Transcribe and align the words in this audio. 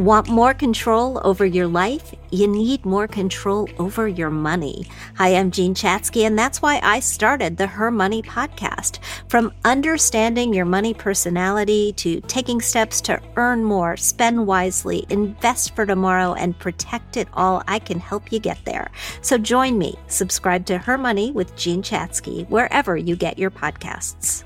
Want 0.00 0.30
more 0.30 0.54
control 0.54 1.20
over 1.24 1.44
your 1.44 1.66
life? 1.66 2.14
You 2.30 2.48
need 2.48 2.86
more 2.86 3.06
control 3.06 3.68
over 3.78 4.08
your 4.08 4.30
money. 4.30 4.86
Hi, 5.16 5.36
I'm 5.36 5.50
Jean 5.50 5.74
Chatzky, 5.74 6.22
and 6.22 6.38
that's 6.38 6.62
why 6.62 6.80
I 6.82 7.00
started 7.00 7.58
the 7.58 7.66
Her 7.66 7.90
Money 7.90 8.22
podcast. 8.22 9.00
From 9.28 9.52
understanding 9.62 10.54
your 10.54 10.64
money 10.64 10.94
personality 10.94 11.92
to 11.98 12.22
taking 12.22 12.62
steps 12.62 13.02
to 13.02 13.20
earn 13.36 13.62
more, 13.62 13.98
spend 13.98 14.46
wisely, 14.46 15.04
invest 15.10 15.76
for 15.76 15.84
tomorrow, 15.84 16.32
and 16.32 16.58
protect 16.58 17.18
it 17.18 17.28
all, 17.34 17.62
I 17.68 17.78
can 17.78 18.00
help 18.00 18.32
you 18.32 18.38
get 18.38 18.64
there. 18.64 18.90
So 19.20 19.36
join 19.36 19.76
me. 19.76 19.98
Subscribe 20.06 20.64
to 20.64 20.78
Her 20.78 20.96
Money 20.96 21.30
with 21.30 21.54
Jean 21.56 21.82
Chatzky, 21.82 22.48
wherever 22.48 22.96
you 22.96 23.16
get 23.16 23.38
your 23.38 23.50
podcasts. 23.50 24.44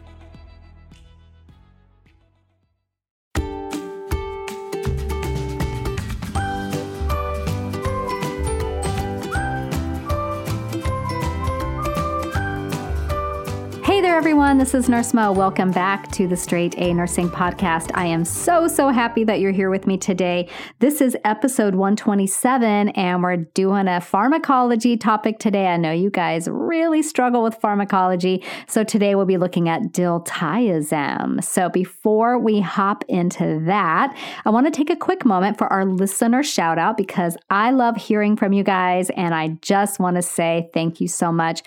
There, 14.15 14.21
everyone. 14.21 14.59
This 14.59 14.75
is 14.75 14.89
Nurse 14.89 15.13
Mo. 15.13 15.33
Welcome 15.33 15.73
back 15.73 16.09
to 16.13 16.29
the 16.29 16.37
Straight 16.37 16.79
A 16.79 16.95
Nursing 16.95 17.29
Podcast. 17.29 17.91
I 17.95 18.07
am 18.07 18.25
so, 18.25 18.69
so 18.69 18.91
happy 18.91 19.25
that 19.25 19.41
you're 19.41 19.51
here 19.51 19.71
with 19.71 19.89
me 19.89 19.99
today. 19.99 20.49
This 20.79 21.01
is 21.01 21.17
episode 21.25 21.75
127, 21.75 22.91
and 22.91 23.25
we're 23.25 23.39
doing 23.39 23.89
a 23.89 24.01
pharmacology 24.01 24.97
topic 24.97 25.41
today. 25.41 25.67
I 25.67 25.79
know 25.79 25.91
you 25.91 26.11
guys 26.11 26.47
really 26.47 27.03
struggle 27.03 27.43
with 27.43 27.57
pharmacology. 27.57 28.45
So 28.69 28.85
today 28.85 29.17
we'll 29.17 29.27
be 29.27 29.37
looking 29.37 29.69
at 29.69 29.83
diltiazem. 29.91 31.43
So 31.43 31.69
before 31.69 32.39
we 32.39 32.61
hop 32.61 33.05
into 33.09 33.61
that, 33.67 34.17
I 34.45 34.51
want 34.51 34.67
to 34.67 34.71
take 34.71 34.91
a 34.91 34.97
quick 34.97 35.25
moment 35.25 35.59
for 35.59 35.67
our 35.73 35.85
listener 35.85 36.45
shout 36.45 36.79
out 36.79 36.97
because 36.97 37.37
I 37.51 37.73
love 37.73 37.97
hearing 37.97 38.37
from 38.37 38.53
you 38.53 38.63
guys, 38.63 39.11
and 39.17 39.35
I 39.35 39.59
just 39.61 39.99
want 39.99 40.15
to 40.15 40.23
say 40.23 40.71
thank 40.73 41.01
you 41.01 41.09
so 41.09 41.33
much 41.33 41.65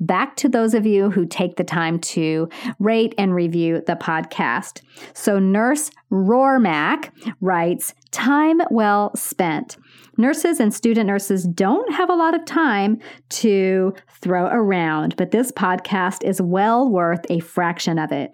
back 0.00 0.36
to 0.36 0.48
those 0.48 0.74
of 0.74 0.86
you 0.86 1.10
who 1.10 1.26
take 1.26 1.56
the 1.56 1.64
time 1.64 1.98
to 1.98 2.48
rate 2.78 3.14
and 3.18 3.34
review 3.34 3.82
the 3.86 3.96
podcast. 3.96 4.82
So, 5.12 5.38
Nurse 5.38 5.90
Rormack 6.10 7.10
writes, 7.40 7.94
Time 8.10 8.60
well 8.70 9.14
spent. 9.16 9.76
Nurses 10.16 10.60
and 10.60 10.72
student 10.72 11.08
nurses 11.08 11.44
don't 11.44 11.92
have 11.92 12.08
a 12.08 12.14
lot 12.14 12.34
of 12.34 12.44
time 12.44 13.00
to 13.30 13.92
throw 14.20 14.46
around, 14.46 15.16
but 15.16 15.32
this 15.32 15.50
podcast 15.50 16.22
is 16.22 16.40
well 16.40 16.88
worth 16.88 17.26
a 17.28 17.40
fraction 17.40 17.98
of 17.98 18.12
it. 18.12 18.30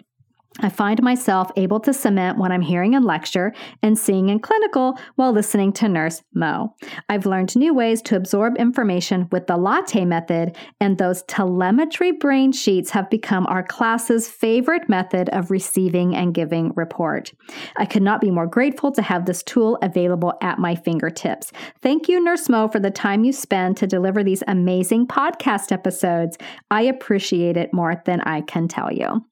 I 0.59 0.67
find 0.67 1.01
myself 1.01 1.49
able 1.55 1.79
to 1.79 1.93
cement 1.93 2.37
what 2.37 2.51
I'm 2.51 2.61
hearing 2.61 2.93
in 2.93 3.03
lecture 3.03 3.53
and 3.81 3.97
seeing 3.97 4.27
in 4.27 4.39
clinical 4.39 4.99
while 5.15 5.31
listening 5.31 5.71
to 5.73 5.87
Nurse 5.87 6.21
Mo. 6.33 6.75
I've 7.07 7.25
learned 7.25 7.55
new 7.55 7.73
ways 7.73 8.01
to 8.03 8.17
absorb 8.17 8.57
information 8.57 9.29
with 9.31 9.47
the 9.47 9.55
latte 9.55 10.03
method, 10.03 10.57
and 10.81 10.97
those 10.97 11.23
telemetry 11.23 12.11
brain 12.11 12.51
sheets 12.51 12.89
have 12.91 13.09
become 13.09 13.47
our 13.47 13.63
class's 13.63 14.27
favorite 14.27 14.89
method 14.89 15.29
of 15.29 15.51
receiving 15.51 16.17
and 16.17 16.33
giving 16.33 16.73
report. 16.75 17.31
I 17.77 17.85
could 17.85 18.03
not 18.03 18.19
be 18.19 18.29
more 18.29 18.47
grateful 18.47 18.91
to 18.91 19.01
have 19.01 19.25
this 19.25 19.43
tool 19.43 19.77
available 19.81 20.33
at 20.41 20.59
my 20.59 20.75
fingertips. 20.75 21.53
Thank 21.81 22.09
you, 22.09 22.21
Nurse 22.21 22.49
Mo, 22.49 22.67
for 22.67 22.79
the 22.79 22.91
time 22.91 23.23
you 23.23 23.31
spend 23.31 23.77
to 23.77 23.87
deliver 23.87 24.21
these 24.21 24.43
amazing 24.47 25.07
podcast 25.07 25.71
episodes. 25.71 26.37
I 26.69 26.81
appreciate 26.81 27.55
it 27.55 27.73
more 27.73 28.01
than 28.05 28.19
I 28.21 28.41
can 28.41 28.67
tell 28.67 28.91
you. 28.91 29.25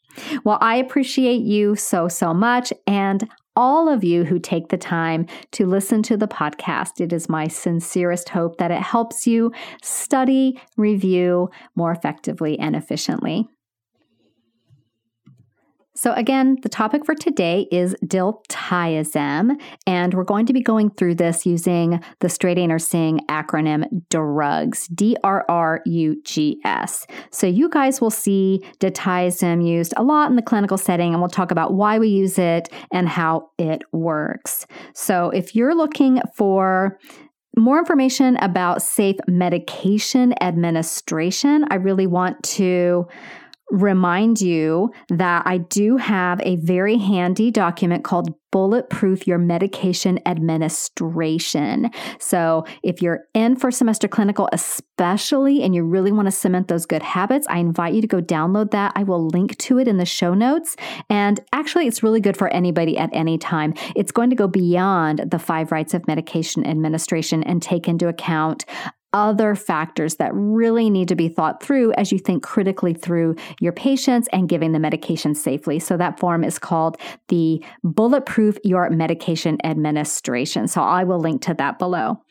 Well, 0.43 0.57
I 0.61 0.75
appreciate 0.75 1.41
you 1.41 1.75
so, 1.75 2.07
so 2.07 2.33
much. 2.33 2.73
And 2.87 3.27
all 3.55 3.89
of 3.89 4.05
you 4.05 4.23
who 4.23 4.39
take 4.39 4.69
the 4.69 4.77
time 4.77 5.25
to 5.51 5.65
listen 5.65 6.01
to 6.03 6.15
the 6.15 6.27
podcast. 6.27 7.01
It 7.01 7.11
is 7.11 7.27
my 7.27 7.47
sincerest 7.47 8.29
hope 8.29 8.57
that 8.57 8.71
it 8.71 8.81
helps 8.81 9.27
you 9.27 9.51
study, 9.83 10.61
review 10.77 11.49
more 11.75 11.91
effectively 11.91 12.57
and 12.57 12.73
efficiently. 12.73 13.49
So, 15.99 16.13
again, 16.13 16.55
the 16.61 16.69
topic 16.69 17.05
for 17.05 17.13
today 17.13 17.67
is 17.73 17.93
diltiazem, 18.05 19.59
and 19.85 20.13
we're 20.13 20.23
going 20.23 20.45
to 20.45 20.53
be 20.53 20.61
going 20.61 20.91
through 20.91 21.15
this 21.15 21.45
using 21.45 22.01
the 22.21 22.29
Straight 22.29 22.57
A 22.57 22.65
Nursing 22.65 23.19
acronym 23.27 23.83
DRUGS, 24.09 24.87
D 24.95 25.17
R 25.25 25.43
R 25.49 25.81
U 25.85 26.21
G 26.23 26.61
S. 26.63 27.05
So, 27.31 27.47
you 27.47 27.67
guys 27.67 27.99
will 27.99 28.11
see 28.11 28.63
diltiazem 28.79 29.67
used 29.67 29.93
a 29.97 30.03
lot 30.03 30.29
in 30.29 30.37
the 30.37 30.41
clinical 30.41 30.77
setting, 30.77 31.11
and 31.11 31.21
we'll 31.21 31.29
talk 31.29 31.51
about 31.51 31.73
why 31.73 31.99
we 31.99 32.07
use 32.07 32.39
it 32.39 32.69
and 32.93 33.09
how 33.09 33.49
it 33.57 33.81
works. 33.91 34.65
So, 34.93 35.31
if 35.31 35.53
you're 35.53 35.75
looking 35.75 36.21
for 36.33 36.97
more 37.57 37.77
information 37.77 38.37
about 38.37 38.81
safe 38.81 39.17
medication 39.27 40.33
administration, 40.41 41.65
I 41.69 41.75
really 41.75 42.07
want 42.07 42.41
to 42.43 43.05
remind 43.71 44.41
you 44.41 44.91
that 45.09 45.43
I 45.45 45.59
do 45.59 45.97
have 45.97 46.41
a 46.41 46.57
very 46.57 46.97
handy 46.97 47.51
document 47.51 48.03
called 48.03 48.33
Bulletproof 48.51 49.27
Your 49.27 49.37
Medication 49.37 50.19
Administration. 50.25 51.91
So, 52.19 52.65
if 52.83 53.01
you're 53.01 53.25
in 53.33 53.55
for 53.55 53.69
semester 53.69 54.07
clinical, 54.07 54.49
especially, 54.51 55.61
and 55.61 55.75
you 55.75 55.83
really 55.83 56.11
want 56.11 56.25
to 56.25 56.31
cement 56.31 56.67
those 56.67 56.85
good 56.85 57.03
habits, 57.03 57.45
I 57.47 57.59
invite 57.59 57.93
you 57.93 58.01
to 58.01 58.07
go 58.07 58.21
download 58.21 58.71
that. 58.71 58.93
I 58.95 59.03
will 59.03 59.27
link 59.27 59.57
to 59.59 59.77
it 59.77 59.87
in 59.87 59.97
the 59.97 60.05
show 60.05 60.33
notes. 60.33 60.75
And 61.09 61.39
actually, 61.53 61.87
it's 61.87 62.01
really 62.01 62.21
good 62.21 62.37
for 62.37 62.51
anybody 62.51 62.97
at 62.97 63.11
any 63.13 63.37
time. 63.37 63.75
It's 63.95 64.11
going 64.11 64.31
to 64.31 64.35
go 64.35 64.47
beyond 64.47 65.29
the 65.29 65.39
five 65.39 65.71
rights 65.71 65.93
of 65.93 66.07
medication 66.07 66.65
administration 66.65 67.43
and 67.43 67.61
take 67.61 67.87
into 67.87 68.07
account 68.07 68.65
other 69.13 69.55
factors 69.55 70.15
that 70.15 70.31
really 70.33 70.89
need 70.89 71.07
to 71.07 71.15
be 71.15 71.29
thought 71.29 71.61
through 71.61 71.91
as 71.93 72.11
you 72.11 72.19
think 72.19 72.43
critically 72.43 72.93
through 72.93 73.35
your 73.59 73.73
patients 73.73 74.27
and 74.31 74.49
giving 74.49 74.71
the 74.71 74.79
medication 74.79 75.33
safely. 75.35 75.79
So 75.79 75.97
that 75.97 76.19
form 76.19 76.43
is 76.43 76.59
called 76.59 76.97
the 77.27 77.63
Bulletproof 77.83 78.57
Your 78.63 78.89
Medication 78.89 79.57
Administration. 79.63 80.67
So 80.67 80.81
I 80.81 81.03
will 81.03 81.19
link 81.19 81.41
to 81.43 81.53
that 81.55 81.79
below. 81.79 82.21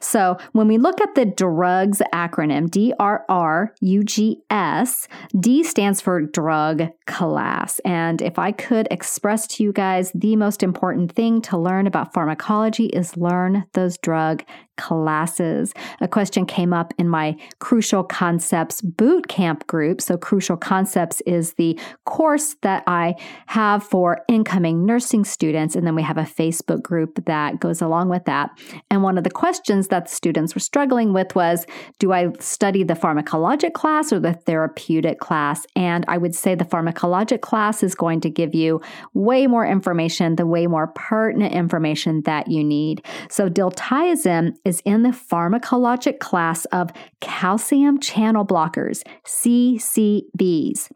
So 0.00 0.36
when 0.52 0.68
we 0.68 0.78
look 0.78 1.00
at 1.00 1.14
the 1.14 1.24
DRUGS 1.24 2.02
acronym, 2.12 2.70
D 2.70 2.92
R 2.98 3.24
R 3.28 3.74
U 3.80 4.04
G 4.04 4.42
S, 4.50 5.08
D 5.38 5.64
stands 5.64 6.00
for 6.00 6.20
drug 6.20 6.88
class. 7.06 7.78
And 7.80 8.20
if 8.20 8.38
I 8.38 8.52
could 8.52 8.88
express 8.90 9.46
to 9.48 9.62
you 9.62 9.72
guys 9.72 10.12
the 10.14 10.36
most 10.36 10.62
important 10.62 11.12
thing 11.12 11.40
to 11.42 11.58
learn 11.58 11.86
about 11.86 12.12
pharmacology 12.12 12.86
is 12.86 13.16
learn 13.16 13.64
those 13.72 13.98
drug 13.98 14.44
classes. 14.76 15.72
A 16.00 16.08
question 16.08 16.46
came 16.46 16.72
up 16.72 16.94
in 16.98 17.08
my 17.08 17.36
Crucial 17.58 18.02
Concepts 18.04 18.80
boot 18.80 19.28
camp 19.28 19.66
group. 19.66 20.00
So, 20.00 20.16
Crucial 20.16 20.56
Concepts 20.56 21.20
is 21.22 21.54
the 21.54 21.78
course 22.04 22.56
that 22.62 22.82
I 22.86 23.14
have 23.46 23.82
for 23.82 24.24
incoming 24.28 24.84
nursing 24.86 25.24
students. 25.24 25.76
And 25.76 25.86
then 25.86 25.94
we 25.94 26.02
have 26.02 26.18
a 26.18 26.22
Facebook 26.22 26.82
group 26.82 27.24
that 27.26 27.60
goes 27.60 27.82
along 27.82 28.08
with 28.08 28.24
that. 28.24 28.50
And 28.90 29.02
one 29.02 29.18
of 29.18 29.24
the 29.24 29.30
questions 29.30 29.88
that 29.88 30.06
the 30.06 30.14
students 30.14 30.54
were 30.54 30.60
struggling 30.60 31.12
with 31.12 31.34
was 31.34 31.66
Do 31.98 32.12
I 32.12 32.32
study 32.40 32.82
the 32.82 32.94
pharmacologic 32.94 33.74
class 33.74 34.12
or 34.12 34.20
the 34.20 34.34
therapeutic 34.34 35.18
class? 35.18 35.66
And 35.76 36.04
I 36.08 36.18
would 36.18 36.34
say 36.34 36.54
the 36.54 36.64
pharmacologic 36.64 37.40
class 37.40 37.82
is 37.82 37.94
going 37.94 38.20
to 38.22 38.30
give 38.30 38.54
you 38.54 38.80
way 39.14 39.46
more 39.46 39.66
information, 39.66 40.36
the 40.36 40.46
way 40.46 40.66
more 40.66 40.88
pertinent 40.88 41.54
information 41.54 42.22
that 42.22 42.48
you 42.48 42.64
need. 42.64 43.04
So, 43.30 43.48
diltiazem 43.48 44.54
is 44.64 44.80
in 44.84 45.02
the 45.02 45.10
pharmacologic 45.10 46.18
class 46.18 46.64
of 46.66 46.90
calcium 47.20 48.00
channel 48.00 48.46
blockers, 48.46 49.02
CCBs. 49.26 50.90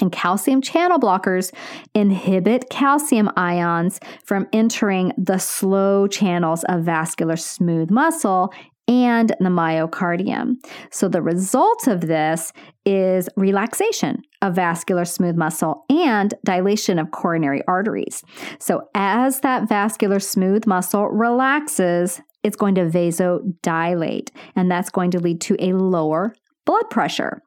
And 0.00 0.12
calcium 0.12 0.62
channel 0.62 1.00
blockers 1.00 1.52
inhibit 1.94 2.70
calcium 2.70 3.28
ions 3.36 3.98
from 4.24 4.46
entering 4.52 5.12
the 5.18 5.38
slow 5.38 6.06
channels 6.06 6.62
of 6.68 6.84
vascular 6.84 7.36
smooth 7.36 7.90
muscle 7.90 8.52
and 8.86 9.30
the 9.38 9.48
myocardium. 9.48 10.54
So, 10.90 11.08
the 11.08 11.22
result 11.22 11.86
of 11.86 12.02
this 12.02 12.52
is 12.84 13.28
relaxation 13.36 14.22
of 14.42 14.54
vascular 14.54 15.04
smooth 15.04 15.36
muscle 15.36 15.84
and 15.88 16.34
dilation 16.44 16.98
of 16.98 17.10
coronary 17.12 17.62
arteries. 17.68 18.22
So, 18.58 18.88
as 18.94 19.40
that 19.40 19.68
vascular 19.68 20.18
smooth 20.18 20.66
muscle 20.66 21.08
relaxes, 21.08 22.20
it's 22.42 22.56
going 22.56 22.74
to 22.76 22.86
vasodilate, 22.86 24.30
and 24.56 24.70
that's 24.70 24.90
going 24.90 25.10
to 25.12 25.20
lead 25.20 25.40
to 25.42 25.56
a 25.58 25.72
lower 25.72 26.34
blood 26.66 26.88
pressure. 26.90 27.42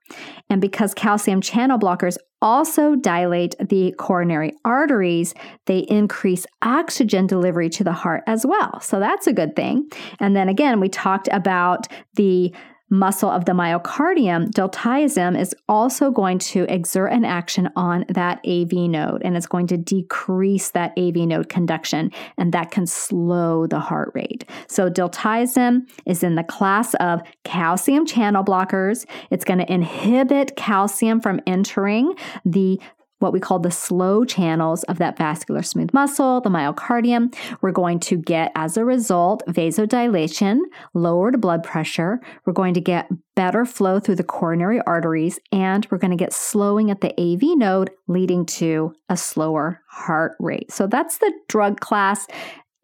And 0.49 0.59
because 0.59 0.93
calcium 0.93 1.39
channel 1.39 1.79
blockers 1.79 2.17
also 2.41 2.95
dilate 2.95 3.55
the 3.59 3.93
coronary 3.97 4.51
arteries, 4.65 5.33
they 5.65 5.79
increase 5.79 6.45
oxygen 6.61 7.25
delivery 7.25 7.69
to 7.69 7.83
the 7.83 7.93
heart 7.93 8.23
as 8.27 8.45
well. 8.45 8.81
So 8.81 8.99
that's 8.99 9.27
a 9.27 9.33
good 9.33 9.55
thing. 9.55 9.87
And 10.19 10.35
then 10.35 10.49
again, 10.49 10.79
we 10.81 10.89
talked 10.89 11.29
about 11.31 11.87
the 12.15 12.53
muscle 12.93 13.29
of 13.29 13.45
the 13.45 13.51
myocardium, 13.51 14.49
diltiazem 14.51 15.37
is 15.37 15.55
also 15.67 16.11
going 16.11 16.37
to 16.37 16.63
exert 16.71 17.11
an 17.11 17.25
action 17.25 17.67
on 17.75 18.05
that 18.07 18.39
AV 18.47 18.71
node 18.73 19.21
and 19.23 19.35
it's 19.35 19.47
going 19.47 19.67
to 19.67 19.77
decrease 19.77 20.71
that 20.71 20.93
AV 20.97 21.15
node 21.15 21.49
conduction 21.49 22.11
and 22.37 22.53
that 22.53 22.69
can 22.69 22.85
slow 22.85 23.65
the 23.65 23.79
heart 23.79 24.11
rate. 24.13 24.45
So 24.67 24.89
diltiazem 24.89 25.89
is 26.05 26.23
in 26.23 26.35
the 26.35 26.43
class 26.43 26.93
of 26.95 27.21
calcium 27.43 28.05
channel 28.05 28.43
blockers. 28.43 29.05
It's 29.31 29.43
going 29.43 29.59
to 29.59 29.73
inhibit 29.73 30.55
calcium 30.55 31.19
from 31.19 31.41
entering 31.47 32.13
the 32.45 32.79
what 33.23 33.33
we 33.33 33.39
call 33.39 33.57
the 33.57 33.71
slow 33.71 34.25
channels 34.25 34.83
of 34.83 34.97
that 34.99 35.17
vascular 35.17 35.63
smooth 35.63 35.93
muscle, 35.93 36.41
the 36.41 36.49
myocardium. 36.49 37.33
We're 37.61 37.71
going 37.71 37.99
to 38.01 38.17
get, 38.17 38.51
as 38.53 38.75
a 38.75 38.83
result, 38.83 39.41
vasodilation, 39.47 40.59
lowered 40.93 41.39
blood 41.39 41.63
pressure. 41.63 42.19
We're 42.45 42.53
going 42.53 42.73
to 42.73 42.81
get 42.81 43.09
better 43.35 43.65
flow 43.65 43.99
through 43.99 44.17
the 44.17 44.23
coronary 44.23 44.79
arteries, 44.81 45.39
and 45.51 45.87
we're 45.89 45.97
going 45.97 46.11
to 46.11 46.17
get 46.17 46.33
slowing 46.33 46.91
at 46.91 47.01
the 47.01 47.19
AV 47.19 47.57
node, 47.57 47.89
leading 48.07 48.45
to 48.45 48.93
a 49.09 49.17
slower 49.17 49.81
heart 49.87 50.35
rate. 50.39 50.71
So 50.71 50.85
that's 50.85 51.17
the 51.17 51.33
drug 51.47 51.79
class 51.79 52.27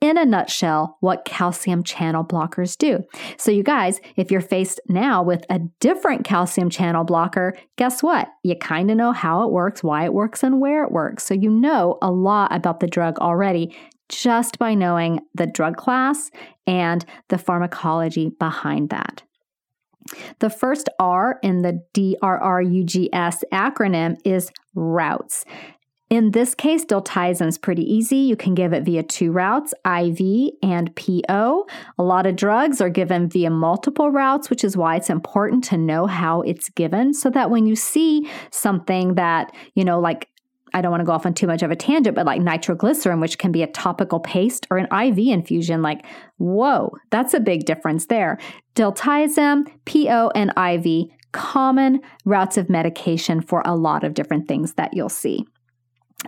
in 0.01 0.17
a 0.17 0.25
nutshell, 0.25 0.97
what 1.01 1.25
calcium 1.25 1.83
channel 1.83 2.23
blockers 2.23 2.77
do. 2.77 3.03
So, 3.37 3.51
you 3.51 3.63
guys, 3.63 3.99
if 4.15 4.31
you're 4.31 4.41
faced 4.41 4.79
now 4.87 5.21
with 5.21 5.45
a 5.49 5.59
different 5.79 6.23
calcium 6.23 6.69
channel 6.69 7.03
blocker, 7.03 7.57
guess 7.75 8.01
what? 8.01 8.29
You 8.43 8.55
kind 8.55 8.89
of 8.89 8.97
know 8.97 9.11
how 9.11 9.43
it 9.43 9.51
works, 9.51 9.83
why 9.83 10.05
it 10.05 10.13
works, 10.13 10.43
and 10.43 10.61
where 10.61 10.83
it 10.83 10.91
works. 10.91 11.25
So, 11.25 11.33
you 11.33 11.49
know 11.49 11.97
a 12.01 12.11
lot 12.11 12.53
about 12.53 12.79
the 12.79 12.87
drug 12.87 13.19
already 13.19 13.75
just 14.07 14.57
by 14.57 14.73
knowing 14.73 15.19
the 15.35 15.45
drug 15.45 15.77
class 15.77 16.31
and 16.65 17.05
the 17.27 17.37
pharmacology 17.37 18.31
behind 18.39 18.89
that. 18.89 19.23
The 20.39 20.49
first 20.49 20.89
R 20.99 21.39
in 21.43 21.61
the 21.61 21.83
DRRUGS 21.93 23.43
acronym 23.53 24.17
is 24.25 24.51
routes. 24.73 25.45
In 26.09 26.31
this 26.31 26.55
case, 26.55 26.85
diltiazem 26.85 27.47
is 27.47 27.59
pretty 27.59 27.83
easy. 27.83 28.17
You 28.17 28.35
can 28.35 28.55
give 28.55 28.73
it 28.73 28.83
via 28.83 29.03
two 29.03 29.31
routes, 29.31 29.75
IV 29.85 30.53
and 30.63 30.95
PO. 30.95 31.67
A 31.99 32.03
lot 32.03 32.25
of 32.25 32.35
drugs 32.35 32.81
are 32.81 32.89
given 32.89 33.29
via 33.29 33.51
multiple 33.51 34.09
routes, 34.09 34.49
which 34.49 34.63
is 34.63 34.75
why 34.75 34.95
it's 34.95 35.11
important 35.11 35.63
to 35.65 35.77
know 35.77 36.07
how 36.07 36.41
it's 36.41 36.69
given 36.69 37.13
so 37.13 37.29
that 37.29 37.51
when 37.51 37.67
you 37.67 37.75
see 37.75 38.27
something 38.49 39.13
that, 39.15 39.53
you 39.75 39.83
know, 39.83 39.99
like 39.99 40.29
I 40.73 40.81
don't 40.81 40.91
want 40.91 41.01
to 41.01 41.05
go 41.05 41.11
off 41.11 41.25
on 41.27 41.33
too 41.33 41.47
much 41.47 41.61
of 41.61 41.71
a 41.71 41.75
tangent, 41.75 42.15
but 42.15 42.25
like 42.25 42.41
nitroglycerin, 42.41 43.19
which 43.19 43.37
can 43.37 43.51
be 43.51 43.61
a 43.61 43.67
topical 43.67 44.19
paste 44.19 44.67
or 44.71 44.77
an 44.77 44.87
IV 44.91 45.17
infusion, 45.27 45.81
like, 45.81 46.05
whoa, 46.37 46.91
that's 47.11 47.33
a 47.33 47.39
big 47.39 47.65
difference 47.65 48.07
there. 48.07 48.39
Diltiazem, 48.75 49.67
PO, 49.85 50.31
and 50.35 50.51
IV, 50.57 51.09
common 51.31 52.01
routes 52.25 52.57
of 52.57 52.69
medication 52.69 53.41
for 53.41 53.61
a 53.65 53.75
lot 53.75 54.03
of 54.03 54.13
different 54.15 54.47
things 54.47 54.73
that 54.73 54.93
you'll 54.93 55.09
see. 55.09 55.45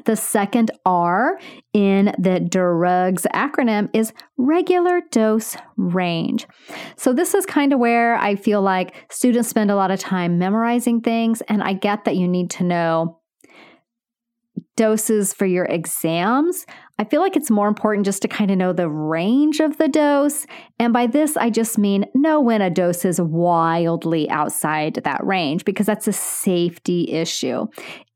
The 0.05 0.15
second 0.15 0.71
R 0.85 1.37
in 1.73 2.13
the 2.17 2.39
DRUGS 2.39 3.27
acronym 3.33 3.89
is 3.93 4.13
regular 4.37 5.01
dose 5.11 5.57
range. 5.75 6.47
So, 6.95 7.13
this 7.13 7.33
is 7.33 7.45
kind 7.45 7.73
of 7.73 7.79
where 7.79 8.15
I 8.15 8.35
feel 8.35 8.61
like 8.61 8.95
students 9.11 9.49
spend 9.49 9.69
a 9.69 9.75
lot 9.75 9.91
of 9.91 9.99
time 9.99 10.37
memorizing 10.37 11.01
things, 11.01 11.41
and 11.41 11.61
I 11.61 11.73
get 11.73 12.05
that 12.05 12.15
you 12.15 12.27
need 12.27 12.49
to 12.51 12.63
know 12.63 13.20
doses 14.75 15.33
for 15.33 15.45
your 15.45 15.65
exams. 15.65 16.65
I 16.97 17.03
feel 17.03 17.21
like 17.21 17.35
it's 17.35 17.51
more 17.51 17.67
important 17.67 18.05
just 18.05 18.21
to 18.21 18.27
kind 18.27 18.51
of 18.51 18.57
know 18.57 18.73
the 18.73 18.89
range 18.89 19.59
of 19.59 19.77
the 19.77 19.87
dose. 19.87 20.45
And 20.79 20.93
by 20.93 21.07
this, 21.07 21.35
I 21.35 21.49
just 21.49 21.77
mean 21.77 22.05
know 22.15 22.39
when 22.39 22.61
a 22.61 22.69
dose 22.69 23.05
is 23.05 23.19
wildly 23.19 24.29
outside 24.29 24.95
that 25.03 25.25
range 25.25 25.65
because 25.65 25.85
that's 25.85 26.07
a 26.07 26.13
safety 26.13 27.11
issue 27.11 27.67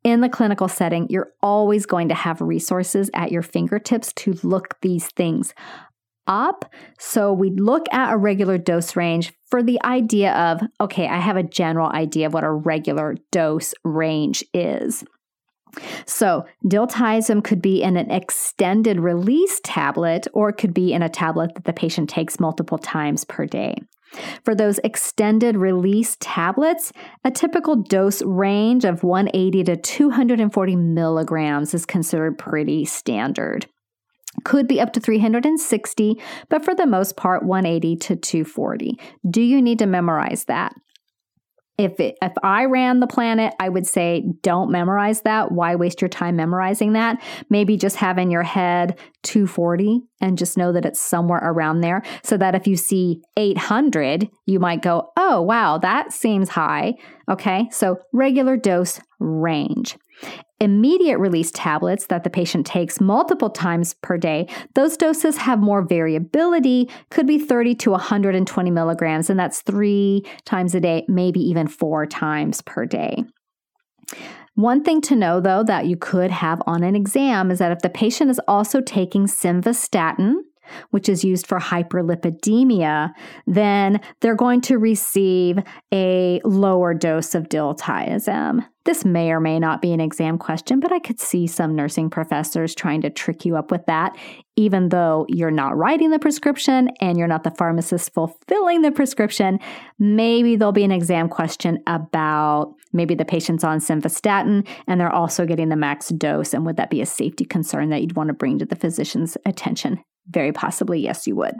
in 0.05 0.21
the 0.21 0.29
clinical 0.29 0.67
setting, 0.67 1.07
you're 1.09 1.31
always 1.41 1.87
going 1.87 2.09
to 2.09 2.15
have 2.15 2.39
resources 2.39 3.09
at 3.15 3.31
your 3.31 3.41
fingertips 3.41 4.13
to 4.13 4.37
look 4.43 4.79
these 4.81 5.07
things 5.07 5.51
up. 6.27 6.71
So 6.99 7.33
we 7.33 7.49
look 7.49 7.85
at 7.91 8.13
a 8.13 8.17
regular 8.17 8.59
dose 8.59 8.95
range 8.95 9.33
for 9.47 9.63
the 9.63 9.83
idea 9.83 10.31
of 10.33 10.61
okay, 10.79 11.07
I 11.07 11.19
have 11.19 11.37
a 11.37 11.43
general 11.43 11.89
idea 11.89 12.27
of 12.27 12.33
what 12.33 12.43
a 12.43 12.51
regular 12.51 13.17
dose 13.31 13.73
range 13.83 14.43
is. 14.53 15.03
So, 16.05 16.45
diltiazem 16.65 17.43
could 17.43 17.61
be 17.61 17.81
in 17.81 17.97
an 17.97 18.11
extended 18.11 18.99
release 18.99 19.59
tablet 19.63 20.27
or 20.33 20.49
it 20.49 20.57
could 20.57 20.73
be 20.73 20.93
in 20.93 21.01
a 21.01 21.09
tablet 21.09 21.55
that 21.55 21.65
the 21.65 21.73
patient 21.73 22.09
takes 22.09 22.39
multiple 22.39 22.77
times 22.77 23.23
per 23.23 23.45
day. 23.45 23.75
For 24.43 24.55
those 24.55 24.79
extended 24.79 25.57
release 25.57 26.17
tablets, 26.19 26.91
a 27.23 27.31
typical 27.31 27.75
dose 27.75 28.21
range 28.21 28.85
of 28.85 29.03
180 29.03 29.63
to 29.65 29.75
240 29.75 30.75
milligrams 30.75 31.73
is 31.73 31.85
considered 31.85 32.37
pretty 32.37 32.85
standard. 32.85 33.67
Could 34.43 34.67
be 34.67 34.81
up 34.81 34.93
to 34.93 34.99
360, 34.99 36.21
but 36.49 36.63
for 36.63 36.75
the 36.75 36.85
most 36.85 37.15
part, 37.15 37.43
180 37.43 37.95
to 37.95 38.15
240. 38.15 38.99
Do 39.29 39.41
you 39.41 39.61
need 39.61 39.79
to 39.79 39.85
memorize 39.85 40.45
that? 40.45 40.73
If 41.77 41.99
it, 41.99 42.15
if 42.21 42.31
I 42.41 42.65
ran 42.65 42.99
the 42.99 43.07
planet, 43.07 43.53
I 43.59 43.69
would 43.69 43.85
say 43.85 44.23
don't 44.41 44.71
memorize 44.71 45.21
that. 45.21 45.51
Why 45.51 45.75
waste 45.75 46.01
your 46.01 46.09
time 46.09 46.35
memorizing 46.35 46.93
that? 46.93 47.21
Maybe 47.49 47.77
just 47.77 47.97
have 47.97 48.17
in 48.17 48.31
your 48.31 48.43
head 48.43 48.97
240 49.23 50.01
and 50.21 50.37
just 50.37 50.57
know 50.57 50.71
that 50.71 50.85
it's 50.85 51.01
somewhere 51.01 51.41
around 51.43 51.81
there 51.81 52.03
so 52.23 52.37
that 52.37 52.55
if 52.55 52.65
you 52.65 52.77
see 52.77 53.21
800, 53.35 54.29
you 54.45 54.59
might 54.59 54.81
go, 54.81 55.11
"Oh, 55.17 55.41
wow, 55.41 55.77
that 55.79 56.13
seems 56.13 56.49
high." 56.49 56.93
Okay? 57.29 57.67
So 57.71 57.97
regular 58.13 58.55
dose 58.55 58.99
range 59.19 59.97
immediate 60.65 61.17
release 61.19 61.51
tablets 61.51 62.07
that 62.07 62.25
the 62.25 62.29
patient 62.29 62.65
takes 62.65 62.99
multiple 62.99 63.49
times 63.49 63.93
per 63.93 64.17
day, 64.17 64.47
those 64.73 64.97
doses 64.97 65.37
have 65.37 65.59
more 65.59 65.81
variability, 65.81 66.89
could 67.09 67.25
be 67.25 67.39
30 67.39 67.75
to 67.75 67.91
120 67.91 68.71
milligrams, 68.71 69.29
and 69.29 69.39
that's 69.39 69.61
three 69.61 70.25
times 70.43 70.75
a 70.75 70.81
day, 70.81 71.05
maybe 71.07 71.39
even 71.39 71.67
four 71.67 72.05
times 72.05 72.61
per 72.61 72.85
day. 72.85 73.23
One 74.55 74.83
thing 74.83 75.01
to 75.01 75.15
know, 75.15 75.39
though, 75.39 75.63
that 75.63 75.85
you 75.85 75.97
could 75.97 76.31
have 76.31 76.61
on 76.65 76.81
an 76.83 76.95
exam 76.95 77.51
is 77.51 77.59
that 77.59 77.71
if 77.71 77.79
the 77.79 77.89
patient 77.89 78.31
is 78.31 78.39
also 78.47 78.81
taking 78.81 79.27
simvastatin, 79.27 80.35
which 80.91 81.09
is 81.09 81.23
used 81.23 81.47
for 81.47 81.59
hyperlipidemia, 81.59 83.11
then 83.47 83.99
they're 84.21 84.35
going 84.35 84.61
to 84.61 84.77
receive 84.77 85.59
a 85.93 86.41
lower 86.43 86.93
dose 86.93 87.35
of 87.35 87.49
diltiazem. 87.49 88.65
This 88.85 89.03
may 89.03 89.31
or 89.31 89.39
may 89.39 89.59
not 89.59 89.81
be 89.81 89.93
an 89.93 89.99
exam 89.99 90.37
question, 90.37 90.79
but 90.79 90.91
I 90.91 90.99
could 90.99 91.19
see 91.19 91.47
some 91.47 91.75
nursing 91.75 92.11
professors 92.11 92.75
trying 92.75 93.01
to 93.01 93.09
trick 93.09 93.43
you 93.43 93.57
up 93.57 93.71
with 93.71 93.83
that, 93.87 94.15
even 94.55 94.89
though 94.89 95.25
you're 95.27 95.49
not 95.49 95.75
writing 95.75 96.11
the 96.11 96.19
prescription 96.19 96.89
and 97.01 97.17
you're 97.17 97.27
not 97.27 97.43
the 97.43 97.51
pharmacist 97.51 98.13
fulfilling 98.13 98.83
the 98.83 98.91
prescription. 98.91 99.57
Maybe 99.97 100.55
there'll 100.55 100.71
be 100.71 100.83
an 100.83 100.91
exam 100.91 101.29
question 101.29 101.79
about 101.87 102.75
maybe 102.93 103.15
the 103.15 103.25
patient's 103.25 103.63
on 103.63 103.79
simvastatin 103.79 104.67
and 104.85 105.01
they're 105.01 105.11
also 105.11 105.47
getting 105.47 105.69
the 105.69 105.75
max 105.75 106.09
dose. 106.09 106.53
And 106.53 106.63
would 106.67 106.77
that 106.77 106.91
be 106.91 107.01
a 107.01 107.07
safety 107.07 107.43
concern 107.43 107.89
that 107.89 108.01
you'd 108.01 108.15
want 108.15 108.27
to 108.27 108.33
bring 108.33 108.59
to 108.59 108.65
the 108.65 108.75
physician's 108.75 109.35
attention? 109.47 109.99
Very 110.29 110.51
possibly, 110.51 110.99
yes, 110.99 111.27
you 111.27 111.35
would. 111.35 111.55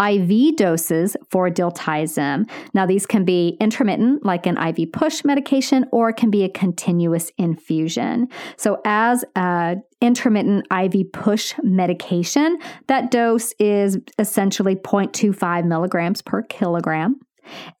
IV 0.00 0.56
doses 0.56 1.16
for 1.30 1.50
diltiazem. 1.50 2.48
Now, 2.74 2.86
these 2.86 3.06
can 3.06 3.24
be 3.24 3.56
intermittent, 3.60 4.24
like 4.24 4.46
an 4.46 4.58
IV 4.58 4.92
push 4.92 5.24
medication, 5.24 5.86
or 5.90 6.10
it 6.10 6.16
can 6.16 6.30
be 6.30 6.44
a 6.44 6.48
continuous 6.48 7.32
infusion. 7.38 8.28
So, 8.56 8.80
as 8.84 9.24
a 9.36 9.76
intermittent 10.00 10.66
IV 10.70 11.12
push 11.12 11.54
medication, 11.62 12.58
that 12.86 13.10
dose 13.10 13.52
is 13.58 13.98
essentially 14.18 14.76
0.25 14.76 15.64
milligrams 15.64 16.22
per 16.22 16.42
kilogram. 16.42 17.18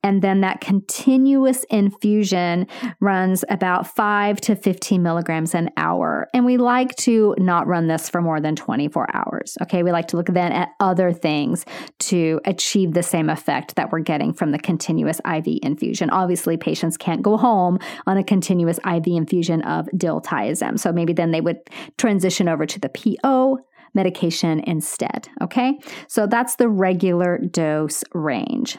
And 0.02 0.22
then 0.22 0.40
that 0.40 0.60
continuous 0.60 1.64
infusion 1.70 2.66
runs 3.00 3.44
about 3.48 3.86
5 3.86 4.40
to 4.42 4.56
15 4.56 5.02
milligrams 5.02 5.54
an 5.54 5.70
hour. 5.76 6.28
And 6.34 6.44
we 6.44 6.56
like 6.56 6.94
to 6.96 7.34
not 7.38 7.66
run 7.66 7.88
this 7.88 8.08
for 8.08 8.20
more 8.20 8.40
than 8.40 8.56
24 8.56 9.14
hours. 9.14 9.56
Okay, 9.62 9.82
we 9.82 9.92
like 9.92 10.08
to 10.08 10.16
look 10.16 10.26
then 10.26 10.52
at 10.52 10.70
other 10.80 11.12
things 11.12 11.64
to 12.00 12.40
achieve 12.44 12.94
the 12.94 13.02
same 13.02 13.30
effect 13.30 13.76
that 13.76 13.92
we're 13.92 14.00
getting 14.00 14.32
from 14.32 14.50
the 14.50 14.58
continuous 14.58 15.20
IV 15.30 15.58
infusion. 15.62 16.10
Obviously, 16.10 16.56
patients 16.56 16.96
can't 16.96 17.22
go 17.22 17.36
home 17.36 17.78
on 18.06 18.16
a 18.16 18.24
continuous 18.24 18.78
IV 18.78 19.06
infusion 19.06 19.62
of 19.62 19.86
diltiazem. 19.96 20.78
So 20.78 20.92
maybe 20.92 21.12
then 21.12 21.30
they 21.30 21.40
would 21.40 21.58
transition 21.96 22.48
over 22.48 22.66
to 22.66 22.80
the 22.80 22.88
PO 22.88 23.58
medication 23.94 24.60
instead. 24.60 25.28
Okay, 25.40 25.78
so 26.08 26.26
that's 26.26 26.56
the 26.56 26.68
regular 26.68 27.38
dose 27.38 28.04
range. 28.14 28.78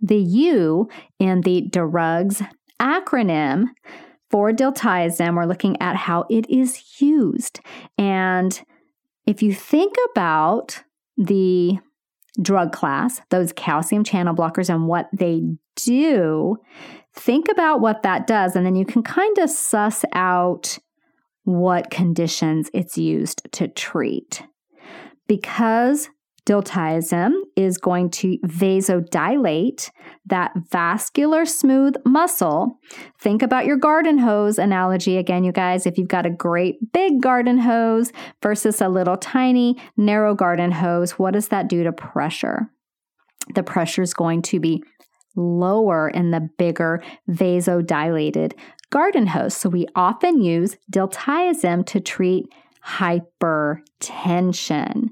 The 0.00 0.18
U 0.18 0.88
in 1.18 1.42
the 1.42 1.68
DRUGS 1.70 2.42
acronym 2.80 3.66
for 4.30 4.50
diltiazem, 4.50 5.36
we're 5.36 5.44
looking 5.44 5.80
at 5.80 5.94
how 5.94 6.24
it 6.30 6.48
is 6.48 7.00
used. 7.00 7.60
And 7.98 8.60
if 9.26 9.42
you 9.42 9.52
think 9.52 9.94
about 10.10 10.82
the 11.18 11.78
drug 12.40 12.72
class, 12.72 13.20
those 13.28 13.52
calcium 13.52 14.04
channel 14.04 14.34
blockers, 14.34 14.70
and 14.72 14.88
what 14.88 15.08
they 15.12 15.42
do, 15.76 16.56
think 17.14 17.48
about 17.50 17.80
what 17.80 18.02
that 18.02 18.26
does, 18.26 18.56
and 18.56 18.64
then 18.64 18.74
you 18.74 18.86
can 18.86 19.02
kind 19.02 19.36
of 19.38 19.50
suss 19.50 20.04
out 20.14 20.78
what 21.44 21.90
conditions 21.90 22.70
it's 22.72 22.96
used 22.96 23.42
to 23.52 23.68
treat. 23.68 24.42
Because 25.28 26.08
Diltiazem 26.44 27.34
is 27.54 27.78
going 27.78 28.10
to 28.10 28.36
vasodilate 28.38 29.90
that 30.26 30.50
vascular 30.70 31.44
smooth 31.44 31.94
muscle. 32.04 32.80
Think 33.20 33.42
about 33.42 33.64
your 33.64 33.76
garden 33.76 34.18
hose 34.18 34.58
analogy 34.58 35.18
again, 35.18 35.44
you 35.44 35.52
guys. 35.52 35.86
If 35.86 35.98
you've 35.98 36.08
got 36.08 36.26
a 36.26 36.30
great 36.30 36.92
big 36.92 37.22
garden 37.22 37.58
hose 37.58 38.10
versus 38.42 38.80
a 38.80 38.88
little 38.88 39.16
tiny 39.16 39.76
narrow 39.96 40.34
garden 40.34 40.72
hose, 40.72 41.12
what 41.12 41.34
does 41.34 41.46
that 41.48 41.68
do 41.68 41.84
to 41.84 41.92
pressure? 41.92 42.68
The 43.54 43.62
pressure 43.62 44.02
is 44.02 44.14
going 44.14 44.42
to 44.42 44.58
be 44.58 44.82
lower 45.36 46.08
in 46.08 46.32
the 46.32 46.50
bigger 46.58 47.04
vasodilated 47.30 48.54
garden 48.90 49.28
hose. 49.28 49.56
So 49.56 49.68
we 49.68 49.86
often 49.94 50.42
use 50.42 50.76
diltiazem 50.90 51.86
to 51.86 52.00
treat 52.00 52.46
hypertension. 52.84 55.10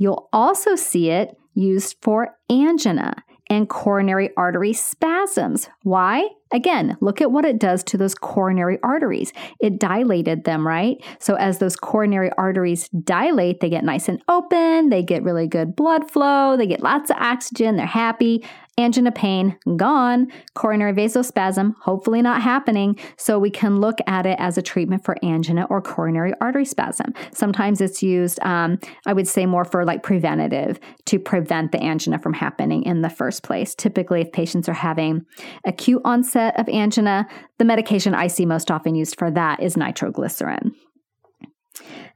You'll 0.00 0.30
also 0.32 0.76
see 0.76 1.10
it 1.10 1.36
used 1.52 1.96
for 2.00 2.30
angina 2.50 3.22
and 3.50 3.68
coronary 3.68 4.30
artery 4.34 4.72
spasms. 4.72 5.68
Why? 5.82 6.26
Again, 6.52 6.96
look 7.00 7.20
at 7.20 7.30
what 7.30 7.44
it 7.44 7.58
does 7.58 7.84
to 7.84 7.96
those 7.96 8.14
coronary 8.14 8.78
arteries. 8.82 9.32
It 9.60 9.78
dilated 9.78 10.44
them, 10.44 10.66
right? 10.66 10.96
So, 11.18 11.34
as 11.34 11.58
those 11.58 11.76
coronary 11.76 12.30
arteries 12.36 12.88
dilate, 12.88 13.60
they 13.60 13.70
get 13.70 13.84
nice 13.84 14.08
and 14.08 14.22
open, 14.28 14.88
they 14.88 15.02
get 15.02 15.22
really 15.22 15.46
good 15.46 15.76
blood 15.76 16.10
flow, 16.10 16.56
they 16.56 16.66
get 16.66 16.80
lots 16.80 17.10
of 17.10 17.16
oxygen, 17.18 17.76
they're 17.76 17.86
happy 17.86 18.44
angina 18.80 19.12
pain 19.12 19.56
gone, 19.76 20.30
coronary 20.54 20.92
vasospasm 20.92 21.74
hopefully 21.80 22.22
not 22.22 22.42
happening. 22.42 22.98
So 23.16 23.38
we 23.38 23.50
can 23.50 23.80
look 23.80 23.98
at 24.06 24.26
it 24.26 24.36
as 24.38 24.58
a 24.58 24.62
treatment 24.62 25.04
for 25.04 25.16
angina 25.24 25.66
or 25.70 25.80
coronary 25.80 26.32
artery 26.40 26.64
spasm. 26.64 27.12
Sometimes 27.32 27.80
it's 27.80 28.02
used, 28.02 28.40
um, 28.42 28.78
I 29.06 29.12
would 29.12 29.28
say, 29.28 29.46
more 29.46 29.64
for 29.64 29.84
like 29.84 30.02
preventative 30.02 30.80
to 31.06 31.18
prevent 31.18 31.72
the 31.72 31.82
angina 31.82 32.18
from 32.18 32.32
happening 32.32 32.82
in 32.84 33.02
the 33.02 33.10
first 33.10 33.42
place. 33.42 33.74
Typically, 33.74 34.22
if 34.22 34.32
patients 34.32 34.68
are 34.68 34.74
having 34.74 35.26
acute 35.64 36.02
onset 36.40 36.58
of 36.58 36.68
angina, 36.68 37.26
the 37.58 37.64
medication 37.64 38.14
I 38.14 38.26
see 38.26 38.46
most 38.46 38.70
often 38.70 38.94
used 38.94 39.18
for 39.18 39.30
that 39.30 39.62
is 39.62 39.76
nitroglycerin. 39.76 40.72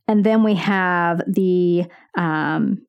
And 0.07 0.25
then 0.25 0.43
we 0.45 0.55
have 0.55 1.23
the 1.27 1.87
um, 2.17 2.83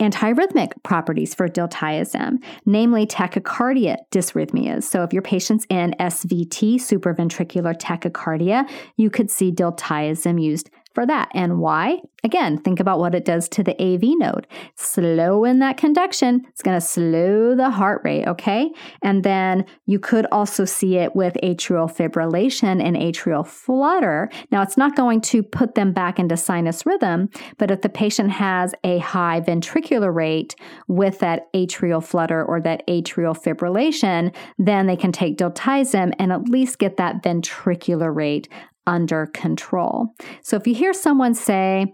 antiarrhythmic 0.00 0.70
properties 0.84 1.34
for 1.34 1.48
diltiazem, 1.48 2.38
namely 2.66 3.06
tachycardia 3.06 3.96
dysrhythmias. 4.12 4.84
So 4.84 5.02
if 5.02 5.12
your 5.12 5.22
patient's 5.22 5.66
in 5.68 5.94
SVT, 5.98 6.76
supraventricular 6.76 7.76
tachycardia, 7.76 8.68
you 8.96 9.10
could 9.10 9.30
see 9.30 9.50
diltiazem 9.50 10.42
used 10.42 10.70
for 10.94 11.06
that. 11.06 11.28
And 11.34 11.58
why? 11.58 11.98
Again, 12.24 12.58
think 12.58 12.78
about 12.78 13.00
what 13.00 13.16
it 13.16 13.24
does 13.24 13.48
to 13.48 13.64
the 13.64 13.80
AV 13.82 14.02
node. 14.16 14.46
Slow 14.76 15.44
in 15.44 15.58
that 15.58 15.76
conduction, 15.76 16.42
it's 16.48 16.62
going 16.62 16.76
to 16.76 16.86
slow 16.86 17.56
the 17.56 17.70
heart 17.70 18.00
rate, 18.04 18.28
okay? 18.28 18.70
And 19.02 19.24
then 19.24 19.64
you 19.86 19.98
could 19.98 20.26
also 20.30 20.64
see 20.64 20.98
it 20.98 21.16
with 21.16 21.36
atrial 21.42 21.92
fibrillation 21.92 22.80
and 22.80 22.96
atrial 22.96 23.44
flutter. 23.44 24.30
Now, 24.52 24.62
it's 24.62 24.76
not 24.76 24.94
going 24.94 25.20
to 25.22 25.42
put 25.42 25.74
them 25.74 25.92
back 25.92 26.20
into 26.20 26.36
sinus 26.36 26.86
rhythm, 26.86 27.28
but 27.58 27.72
if 27.72 27.80
the 27.80 27.88
patient 27.88 28.30
has 28.30 28.72
a 28.84 28.98
high 28.98 29.40
ventricular 29.40 30.14
rate 30.14 30.54
with 30.86 31.18
that 31.18 31.52
atrial 31.54 32.04
flutter 32.04 32.44
or 32.44 32.60
that 32.60 32.86
atrial 32.86 33.36
fibrillation, 33.36 34.32
then 34.58 34.86
they 34.86 34.96
can 34.96 35.10
take 35.10 35.38
diltiazem 35.38 36.12
and 36.20 36.32
at 36.32 36.48
least 36.48 36.78
get 36.78 36.98
that 36.98 37.20
ventricular 37.22 38.14
rate 38.14 38.48
under 38.86 39.26
control. 39.26 40.08
So 40.42 40.56
if 40.56 40.66
you 40.66 40.74
hear 40.74 40.92
someone 40.92 41.34
say, 41.34 41.86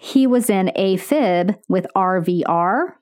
he 0.00 0.26
was 0.26 0.50
in 0.50 0.72
AFib 0.76 1.56
with 1.68 1.86
RVR, 1.96 2.94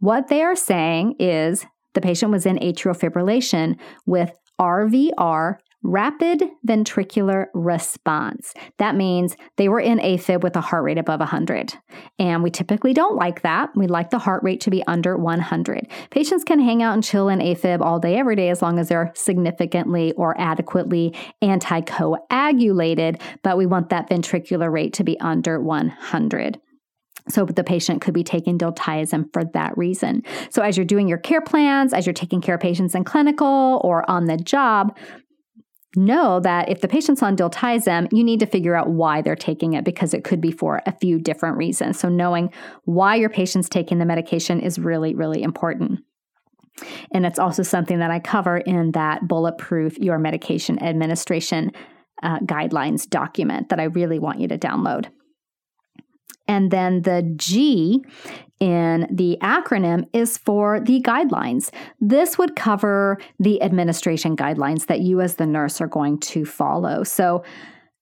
what 0.00 0.28
they 0.28 0.42
are 0.42 0.56
saying 0.56 1.14
is 1.18 1.64
the 1.94 2.00
patient 2.00 2.30
was 2.30 2.46
in 2.46 2.58
atrial 2.58 2.96
fibrillation 2.96 3.76
with 4.06 4.30
RVR 4.60 5.56
rapid 5.82 6.42
ventricular 6.66 7.46
response. 7.54 8.52
That 8.78 8.96
means 8.96 9.36
they 9.56 9.68
were 9.68 9.80
in 9.80 9.98
AFib 9.98 10.42
with 10.42 10.56
a 10.56 10.60
heart 10.60 10.84
rate 10.84 10.98
above 10.98 11.20
100. 11.20 11.74
And 12.18 12.42
we 12.42 12.50
typically 12.50 12.92
don't 12.92 13.16
like 13.16 13.42
that. 13.42 13.70
We 13.76 13.86
like 13.86 14.10
the 14.10 14.18
heart 14.18 14.42
rate 14.42 14.60
to 14.62 14.70
be 14.70 14.82
under 14.86 15.16
100. 15.16 15.88
Patients 16.10 16.44
can 16.44 16.58
hang 16.60 16.82
out 16.82 16.94
and 16.94 17.04
chill 17.04 17.28
in 17.28 17.38
AFib 17.38 17.80
all 17.80 18.00
day, 18.00 18.16
every 18.16 18.36
day, 18.36 18.50
as 18.50 18.60
long 18.60 18.78
as 18.78 18.88
they're 18.88 19.12
significantly 19.14 20.12
or 20.12 20.38
adequately 20.40 21.14
anticoagulated, 21.42 23.20
but 23.42 23.56
we 23.56 23.66
want 23.66 23.90
that 23.90 24.10
ventricular 24.10 24.72
rate 24.72 24.92
to 24.94 25.04
be 25.04 25.18
under 25.20 25.60
100. 25.60 26.60
So 27.28 27.44
the 27.44 27.64
patient 27.64 28.00
could 28.00 28.14
be 28.14 28.24
taking 28.24 28.58
diltiazem 28.58 29.32
for 29.32 29.44
that 29.52 29.76
reason. 29.76 30.22
So 30.50 30.62
as 30.62 30.76
you're 30.76 30.86
doing 30.86 31.08
your 31.08 31.18
care 31.18 31.42
plans, 31.42 31.92
as 31.92 32.06
you're 32.06 32.14
taking 32.14 32.40
care 32.40 32.54
of 32.54 32.60
patients 32.60 32.94
in 32.94 33.04
clinical 33.04 33.80
or 33.84 34.08
on 34.10 34.24
the 34.24 34.38
job, 34.38 34.96
know 35.96 36.40
that 36.40 36.68
if 36.68 36.80
the 36.80 36.88
patient's 36.88 37.22
on 37.22 37.36
diltiazem, 37.36 38.08
you 38.12 38.22
need 38.22 38.40
to 38.40 38.46
figure 38.46 38.74
out 38.74 38.90
why 38.90 39.22
they're 39.22 39.36
taking 39.36 39.72
it 39.72 39.84
because 39.84 40.12
it 40.12 40.24
could 40.24 40.40
be 40.40 40.50
for 40.50 40.82
a 40.86 40.92
few 40.92 41.18
different 41.18 41.56
reasons. 41.56 41.98
So 41.98 42.08
knowing 42.08 42.52
why 42.84 43.16
your 43.16 43.30
patient's 43.30 43.68
taking 43.68 43.98
the 43.98 44.04
medication 44.04 44.60
is 44.60 44.78
really, 44.78 45.14
really 45.14 45.42
important. 45.42 46.00
And 47.12 47.26
it's 47.26 47.38
also 47.38 47.62
something 47.62 47.98
that 47.98 48.10
I 48.10 48.20
cover 48.20 48.58
in 48.58 48.92
that 48.92 49.26
bulletproof 49.26 49.98
your 49.98 50.18
medication 50.18 50.80
administration 50.82 51.72
uh, 52.22 52.38
guidelines 52.40 53.08
document 53.08 53.68
that 53.70 53.80
I 53.80 53.84
really 53.84 54.18
want 54.18 54.40
you 54.40 54.48
to 54.48 54.58
download. 54.58 55.06
And 56.46 56.70
then 56.70 57.02
the 57.02 57.22
G 57.36 58.02
in 58.60 59.06
the 59.10 59.38
acronym 59.40 60.08
is 60.12 60.38
for 60.38 60.80
the 60.80 61.00
guidelines. 61.02 61.70
This 62.00 62.38
would 62.38 62.56
cover 62.56 63.18
the 63.38 63.62
administration 63.62 64.36
guidelines 64.36 64.86
that 64.86 65.00
you, 65.00 65.20
as 65.20 65.36
the 65.36 65.46
nurse, 65.46 65.80
are 65.80 65.86
going 65.86 66.18
to 66.20 66.44
follow. 66.44 67.04
So, 67.04 67.44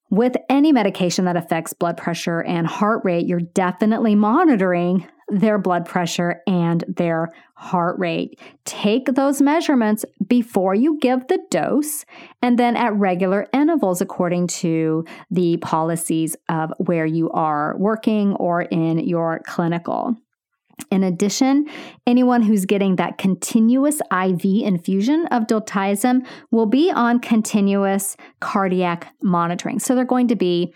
with 0.08 0.36
any 0.48 0.70
medication 0.70 1.24
that 1.24 1.36
affects 1.36 1.72
blood 1.72 1.96
pressure 1.96 2.40
and 2.40 2.64
heart 2.66 3.04
rate, 3.04 3.26
you're 3.26 3.40
definitely 3.40 4.14
monitoring 4.14 5.04
their 5.28 5.58
blood 5.58 5.84
pressure 5.84 6.42
and 6.46 6.84
their 6.88 7.28
heart 7.54 7.98
rate. 7.98 8.38
Take 8.64 9.14
those 9.14 9.40
measurements 9.40 10.04
before 10.26 10.74
you 10.74 10.98
give 11.00 11.26
the 11.28 11.38
dose 11.50 12.04
and 12.42 12.58
then 12.58 12.76
at 12.76 12.94
regular 12.94 13.46
intervals 13.52 14.00
according 14.00 14.46
to 14.46 15.04
the 15.30 15.56
policies 15.58 16.36
of 16.48 16.72
where 16.78 17.06
you 17.06 17.30
are 17.30 17.76
working 17.78 18.34
or 18.34 18.62
in 18.62 18.98
your 18.98 19.40
clinical. 19.46 20.16
In 20.90 21.02
addition, 21.02 21.66
anyone 22.06 22.42
who's 22.42 22.66
getting 22.66 22.96
that 22.96 23.18
continuous 23.18 24.00
IV 24.12 24.44
infusion 24.44 25.26
of 25.30 25.44
diltiazem 25.44 26.26
will 26.50 26.66
be 26.66 26.90
on 26.90 27.18
continuous 27.18 28.16
cardiac 28.40 29.12
monitoring. 29.22 29.78
So 29.78 29.94
they're 29.94 30.04
going 30.04 30.28
to 30.28 30.36
be 30.36 30.74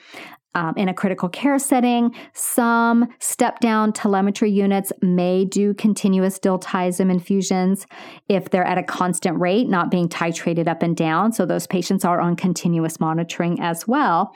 um, 0.55 0.75
in 0.77 0.89
a 0.89 0.95
critical 0.95 1.29
care 1.29 1.59
setting. 1.59 2.15
Some 2.33 3.09
step 3.19 3.61
down 3.61 3.93
telemetry 3.93 4.51
units 4.51 4.93
may 5.01 5.45
do 5.45 5.75
continuous 5.75 6.39
diltiazem 6.39 7.11
infusions 7.11 7.87
if 8.29 8.51
they're 8.51 8.65
at 8.65 8.79
a 8.79 8.83
constant 8.83 9.39
rate, 9.39 9.69
not 9.69 9.91
being 9.91 10.09
titrated 10.09 10.69
up 10.69 10.83
and 10.83 10.97
down. 10.97 11.33
So 11.33 11.47
those 11.47 11.67
patients 11.67 12.05
are 12.05 12.21
on 12.21 12.37
continuous 12.37 13.01
monitoring 13.01 13.61
as 13.61 13.87
well. 13.87 14.35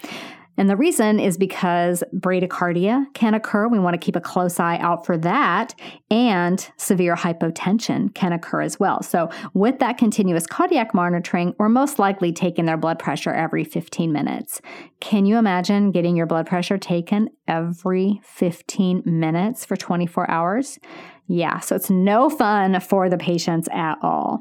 And 0.56 0.70
the 0.70 0.76
reason 0.76 1.18
is 1.18 1.37
because 1.37 2.04
bradycardia 2.14 3.06
can 3.14 3.34
occur. 3.34 3.68
We 3.68 3.78
want 3.78 3.94
to 3.94 4.04
keep 4.04 4.16
a 4.16 4.20
close 4.20 4.61
eye 4.61 4.78
out 4.78 5.04
for 5.04 5.18
that. 5.18 5.75
And 6.11 6.66
severe 6.76 7.16
hypotension 7.16 8.14
can 8.14 8.32
occur 8.32 8.61
as 8.61 8.78
well. 8.78 9.02
So, 9.02 9.30
with 9.52 9.78
that 9.80 9.99
continuous 9.99 10.46
cardiac 10.46 10.94
monitoring, 10.94 11.54
we're 11.58 11.68
most 11.68 11.99
likely 11.99 12.32
taking 12.32 12.66
their 12.66 12.76
blood 12.76 12.99
pressure 12.99 13.32
every 13.32 13.64
15 13.64 14.12
minutes. 14.12 14.61
Can 15.00 15.26
you 15.26 15.38
imagine 15.38 15.90
getting 15.90 16.16
your 16.16 16.26
blood 16.26 16.46
pressure 16.46 16.78
taken 16.78 17.28
every 17.49 18.20
15 18.25 19.02
minutes 19.04 19.64
for 19.64 19.76
24 19.76 20.30
hours? 20.30 20.78
Yeah, 21.26 21.61
so 21.61 21.75
it's 21.75 21.90
no 21.90 22.28
fun 22.28 22.78
for 22.80 23.08
the 23.08 23.16
patients 23.16 23.68
at 23.73 23.96
all. 24.02 24.40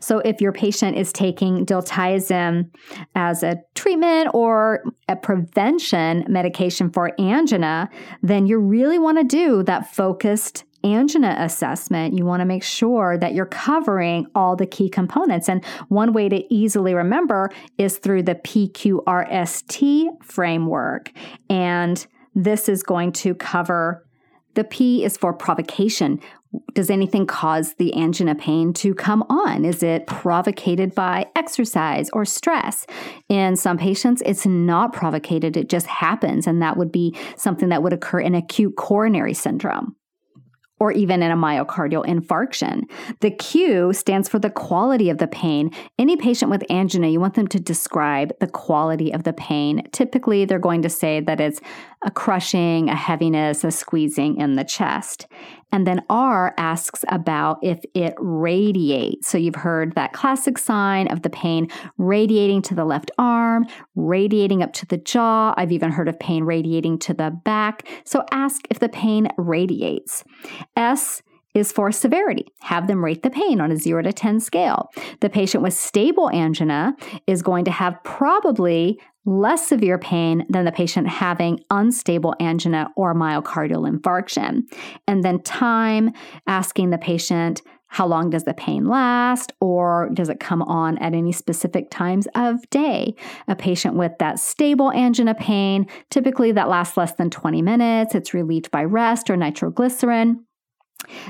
So, 0.00 0.18
if 0.20 0.40
your 0.40 0.52
patient 0.52 0.96
is 0.96 1.12
taking 1.12 1.66
diltiazem 1.66 2.70
as 3.14 3.42
a 3.42 3.62
treatment 3.74 4.30
or 4.34 4.82
a 5.08 5.16
prevention 5.16 6.24
medication 6.28 6.90
for 6.90 7.12
angina, 7.20 7.88
then 8.22 8.46
you 8.46 8.58
really 8.58 8.98
want 8.98 9.18
to 9.18 9.24
do 9.24 9.62
that 9.64 9.94
focused 9.94 10.64
angina 10.84 11.36
assessment, 11.38 12.16
you 12.16 12.24
want 12.24 12.40
to 12.40 12.44
make 12.44 12.62
sure 12.62 13.18
that 13.18 13.34
you're 13.34 13.46
covering 13.46 14.26
all 14.34 14.56
the 14.56 14.66
key 14.66 14.88
components. 14.88 15.48
And 15.48 15.64
one 15.88 16.12
way 16.12 16.28
to 16.28 16.54
easily 16.54 16.94
remember 16.94 17.50
is 17.78 17.98
through 17.98 18.22
the 18.22 18.36
PQRST 18.36 20.22
framework. 20.22 21.12
And 21.50 22.06
this 22.34 22.68
is 22.68 22.82
going 22.82 23.12
to 23.12 23.34
cover 23.34 24.04
The 24.54 24.64
P 24.64 25.04
is 25.04 25.16
for 25.18 25.32
provocation. 25.34 26.20
Does 26.74 26.90
anything 26.90 27.26
cause 27.26 27.74
the 27.74 27.94
angina 27.96 28.34
pain 28.34 28.72
to 28.74 28.94
come 28.94 29.22
on? 29.28 29.64
Is 29.64 29.82
it 29.82 30.06
provocated 30.06 30.94
by 30.94 31.26
exercise 31.36 32.10
or 32.12 32.24
stress? 32.24 32.86
In 33.28 33.56
some 33.56 33.78
patients, 33.78 34.22
it's 34.24 34.46
not 34.46 34.92
provocated, 34.92 35.56
it 35.56 35.68
just 35.68 35.86
happens, 35.86 36.46
and 36.46 36.62
that 36.62 36.76
would 36.76 36.92
be 36.92 37.16
something 37.36 37.68
that 37.70 37.82
would 37.82 37.92
occur 37.92 38.20
in 38.20 38.34
acute 38.34 38.76
coronary 38.76 39.34
syndrome 39.34 39.96
or 40.78 40.92
even 40.92 41.22
in 41.22 41.30
a 41.30 41.36
myocardial 41.36 42.04
infarction. 42.04 42.82
The 43.20 43.30
Q 43.30 43.92
stands 43.92 44.28
for 44.28 44.38
the 44.38 44.50
quality 44.50 45.08
of 45.08 45.18
the 45.18 45.26
pain. 45.26 45.70
Any 45.98 46.16
patient 46.16 46.50
with 46.50 46.70
angina, 46.70 47.08
you 47.08 47.18
want 47.18 47.34
them 47.34 47.46
to 47.48 47.60
describe 47.60 48.32
the 48.40 48.46
quality 48.46 49.10
of 49.12 49.24
the 49.24 49.32
pain. 49.32 49.88
Typically, 49.92 50.44
they're 50.44 50.58
going 50.58 50.82
to 50.82 50.90
say 50.90 51.20
that 51.20 51.40
it's 51.40 51.60
a 52.06 52.10
crushing, 52.10 52.88
a 52.88 52.94
heaviness, 52.94 53.64
a 53.64 53.70
squeezing 53.70 54.38
in 54.40 54.54
the 54.54 54.64
chest. 54.64 55.26
And 55.72 55.86
then 55.86 56.04
R 56.08 56.54
asks 56.56 57.04
about 57.08 57.58
if 57.62 57.80
it 57.92 58.14
radiates. 58.16 59.28
So 59.28 59.36
you've 59.36 59.56
heard 59.56 59.94
that 59.96 60.12
classic 60.12 60.56
sign 60.56 61.08
of 61.08 61.22
the 61.22 61.30
pain 61.30 61.68
radiating 61.98 62.62
to 62.62 62.74
the 62.74 62.84
left 62.84 63.10
arm, 63.18 63.66
radiating 63.96 64.62
up 64.62 64.72
to 64.74 64.86
the 64.86 64.96
jaw. 64.96 65.52
I've 65.56 65.72
even 65.72 65.90
heard 65.90 66.08
of 66.08 66.18
pain 66.20 66.44
radiating 66.44 66.98
to 67.00 67.14
the 67.14 67.30
back. 67.44 67.88
So 68.04 68.24
ask 68.30 68.66
if 68.70 68.78
the 68.78 68.88
pain 68.88 69.28
radiates. 69.36 70.22
S 70.76 71.22
is 71.56 71.72
for 71.72 71.90
severity. 71.90 72.46
Have 72.60 72.86
them 72.86 73.02
rate 73.04 73.22
the 73.22 73.30
pain 73.30 73.60
on 73.60 73.72
a 73.72 73.76
0 73.76 74.02
to 74.02 74.12
10 74.12 74.40
scale. 74.40 74.90
The 75.20 75.30
patient 75.30 75.62
with 75.62 75.72
stable 75.74 76.30
angina 76.30 76.94
is 77.26 77.42
going 77.42 77.64
to 77.64 77.70
have 77.70 78.02
probably 78.04 79.00
less 79.26 79.66
severe 79.66 79.98
pain 79.98 80.46
than 80.48 80.64
the 80.64 80.72
patient 80.72 81.08
having 81.08 81.60
unstable 81.70 82.34
angina 82.40 82.88
or 82.96 83.14
myocardial 83.14 83.90
infarction. 83.90 84.62
And 85.06 85.24
then 85.24 85.42
time, 85.42 86.12
asking 86.46 86.90
the 86.90 86.98
patient, 86.98 87.60
how 87.88 88.06
long 88.06 88.30
does 88.30 88.44
the 88.44 88.54
pain 88.54 88.86
last 88.86 89.52
or 89.60 90.10
does 90.12 90.28
it 90.28 90.40
come 90.40 90.62
on 90.62 90.98
at 90.98 91.14
any 91.14 91.32
specific 91.32 91.90
times 91.90 92.26
of 92.34 92.68
day? 92.70 93.14
A 93.48 93.56
patient 93.56 93.94
with 93.94 94.12
that 94.18 94.38
stable 94.38 94.92
angina 94.92 95.34
pain, 95.34 95.86
typically 96.10 96.52
that 96.52 96.68
lasts 96.68 96.96
less 96.96 97.12
than 97.12 97.30
20 97.30 97.62
minutes. 97.62 98.14
It's 98.14 98.34
relieved 98.34 98.70
by 98.70 98.84
rest 98.84 99.30
or 99.30 99.36
nitroglycerin. 99.36 100.44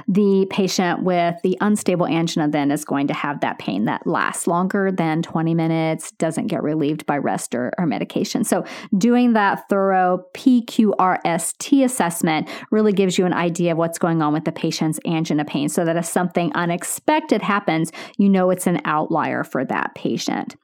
The 0.08 0.46
patient 0.50 1.02
with 1.02 1.36
the 1.42 1.58
unstable 1.60 2.06
angina 2.06 2.48
then 2.48 2.70
is 2.70 2.84
going 2.84 3.08
to 3.08 3.14
have 3.14 3.40
that 3.40 3.58
pain 3.58 3.84
that 3.86 4.06
lasts 4.06 4.46
longer 4.46 4.92
than 4.92 5.22
20 5.22 5.54
minutes, 5.54 6.12
doesn't 6.12 6.46
get 6.46 6.62
relieved 6.62 7.04
by 7.06 7.18
rest 7.18 7.54
or, 7.54 7.72
or 7.78 7.86
medication. 7.86 8.44
So, 8.44 8.64
doing 8.96 9.32
that 9.32 9.68
thorough 9.68 10.24
PQRST 10.34 11.84
assessment 11.84 12.48
really 12.70 12.92
gives 12.92 13.18
you 13.18 13.26
an 13.26 13.32
idea 13.32 13.72
of 13.72 13.78
what's 13.78 13.98
going 13.98 14.22
on 14.22 14.32
with 14.32 14.44
the 14.44 14.52
patient's 14.52 15.00
angina 15.04 15.44
pain 15.44 15.68
so 15.68 15.84
that 15.84 15.96
if 15.96 16.06
something 16.06 16.52
unexpected 16.54 17.42
happens, 17.42 17.92
you 18.18 18.28
know 18.28 18.50
it's 18.50 18.66
an 18.66 18.80
outlier 18.84 19.44
for 19.44 19.64
that 19.64 19.94
patient. 19.94 20.56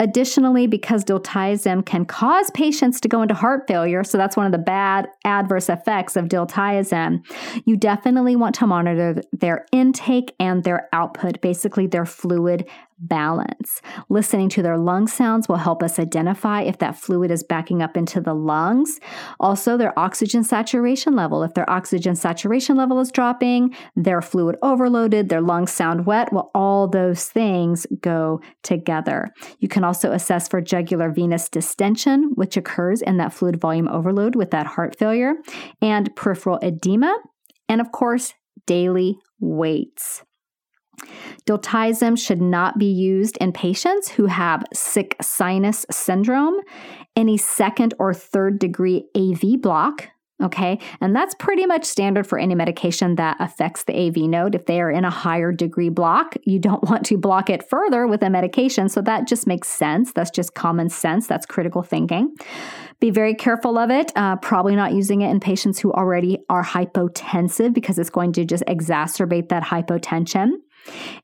Additionally, 0.00 0.66
because 0.66 1.04
diltiazem 1.04 1.84
can 1.84 2.06
cause 2.06 2.50
patients 2.52 3.00
to 3.00 3.08
go 3.08 3.20
into 3.20 3.34
heart 3.34 3.68
failure, 3.68 4.02
so 4.02 4.16
that's 4.16 4.34
one 4.34 4.46
of 4.46 4.52
the 4.52 4.58
bad 4.58 5.06
adverse 5.26 5.68
effects 5.68 6.16
of 6.16 6.24
diltiazem, 6.24 7.22
you 7.66 7.76
definitely 7.76 8.34
want 8.34 8.54
to 8.54 8.66
monitor 8.66 9.20
their 9.32 9.66
intake 9.72 10.34
and 10.40 10.64
their 10.64 10.88
output, 10.94 11.42
basically 11.42 11.86
their 11.86 12.06
fluid 12.06 12.66
balance. 13.00 13.80
Listening 14.08 14.48
to 14.50 14.62
their 14.62 14.76
lung 14.76 15.06
sounds 15.06 15.48
will 15.48 15.56
help 15.56 15.82
us 15.82 15.98
identify 15.98 16.62
if 16.62 16.78
that 16.78 16.96
fluid 16.96 17.30
is 17.30 17.42
backing 17.42 17.82
up 17.82 17.96
into 17.96 18.20
the 18.20 18.34
lungs. 18.34 19.00
Also, 19.38 19.76
their 19.76 19.98
oxygen 19.98 20.44
saturation 20.44 21.16
level. 21.16 21.42
If 21.42 21.54
their 21.54 21.68
oxygen 21.70 22.14
saturation 22.14 22.76
level 22.76 23.00
is 23.00 23.10
dropping, 23.10 23.74
their 23.96 24.20
fluid 24.20 24.56
overloaded, 24.62 25.28
their 25.28 25.40
lungs 25.40 25.72
sound 25.72 26.06
wet, 26.06 26.32
well, 26.32 26.50
all 26.54 26.88
those 26.88 27.26
things 27.26 27.86
go 28.00 28.40
together. 28.62 29.28
You 29.60 29.68
can 29.68 29.84
also 29.90 30.12
assess 30.12 30.46
for 30.46 30.60
jugular 30.60 31.10
venous 31.10 31.48
distension, 31.48 32.30
which 32.36 32.56
occurs 32.56 33.02
in 33.02 33.16
that 33.16 33.32
fluid 33.32 33.60
volume 33.60 33.88
overload 33.88 34.36
with 34.36 34.52
that 34.52 34.64
heart 34.64 34.96
failure, 34.96 35.34
and 35.82 36.14
peripheral 36.14 36.60
edema, 36.62 37.12
and 37.68 37.80
of 37.80 37.90
course, 37.90 38.32
daily 38.66 39.18
weights. 39.40 40.22
Diltiazem 41.44 42.16
should 42.16 42.40
not 42.40 42.78
be 42.78 42.86
used 42.86 43.36
in 43.38 43.50
patients 43.50 44.10
who 44.10 44.26
have 44.26 44.64
sick 44.72 45.16
sinus 45.20 45.84
syndrome, 45.90 46.60
any 47.16 47.36
second 47.36 47.92
or 47.98 48.14
third 48.14 48.60
degree 48.60 49.08
AV 49.16 49.60
block, 49.60 50.06
Okay. 50.42 50.78
And 51.00 51.14
that's 51.14 51.34
pretty 51.34 51.66
much 51.66 51.84
standard 51.84 52.26
for 52.26 52.38
any 52.38 52.54
medication 52.54 53.16
that 53.16 53.36
affects 53.40 53.84
the 53.84 53.94
AV 53.94 54.16
node. 54.28 54.54
If 54.54 54.66
they 54.66 54.80
are 54.80 54.90
in 54.90 55.04
a 55.04 55.10
higher 55.10 55.52
degree 55.52 55.90
block, 55.90 56.36
you 56.44 56.58
don't 56.58 56.82
want 56.90 57.04
to 57.06 57.18
block 57.18 57.50
it 57.50 57.68
further 57.68 58.06
with 58.06 58.22
a 58.22 58.30
medication. 58.30 58.88
So 58.88 59.02
that 59.02 59.26
just 59.26 59.46
makes 59.46 59.68
sense. 59.68 60.12
That's 60.12 60.30
just 60.30 60.54
common 60.54 60.88
sense. 60.88 61.26
That's 61.26 61.46
critical 61.46 61.82
thinking. 61.82 62.34
Be 63.00 63.10
very 63.10 63.34
careful 63.34 63.78
of 63.78 63.90
it. 63.90 64.12
Uh, 64.16 64.36
probably 64.36 64.76
not 64.76 64.92
using 64.92 65.22
it 65.22 65.30
in 65.30 65.40
patients 65.40 65.78
who 65.78 65.92
already 65.92 66.38
are 66.48 66.64
hypotensive 66.64 67.72
because 67.72 67.98
it's 67.98 68.10
going 68.10 68.32
to 68.34 68.44
just 68.44 68.64
exacerbate 68.66 69.48
that 69.48 69.62
hypotension. 69.62 70.52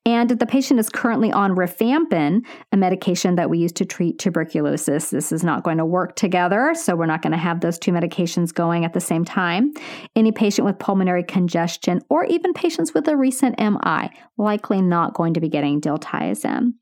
And 0.04 0.30
the 0.30 0.46
patient 0.46 0.78
is 0.78 0.88
currently 0.88 1.32
on 1.32 1.56
rifampin, 1.56 2.46
a 2.72 2.76
medication 2.76 3.34
that 3.36 3.50
we 3.50 3.58
use 3.58 3.72
to 3.72 3.84
treat 3.84 4.18
tuberculosis. 4.18 5.10
This 5.10 5.32
is 5.32 5.42
not 5.42 5.64
going 5.64 5.78
to 5.78 5.84
work 5.84 6.14
together, 6.16 6.74
so 6.74 6.94
we're 6.94 7.06
not 7.06 7.22
going 7.22 7.32
to 7.32 7.38
have 7.38 7.60
those 7.60 7.78
two 7.78 7.92
medications 7.92 8.54
going 8.54 8.84
at 8.84 8.92
the 8.92 9.00
same 9.00 9.24
time. 9.24 9.72
Any 10.14 10.32
patient 10.32 10.64
with 10.64 10.78
pulmonary 10.78 11.24
congestion 11.24 12.02
or 12.08 12.24
even 12.26 12.52
patients 12.52 12.94
with 12.94 13.08
a 13.08 13.16
recent 13.16 13.58
MI 13.58 14.10
likely 14.36 14.80
not 14.80 15.14
going 15.14 15.34
to 15.34 15.40
be 15.40 15.48
getting 15.48 15.80
diltiazem. 15.80 16.74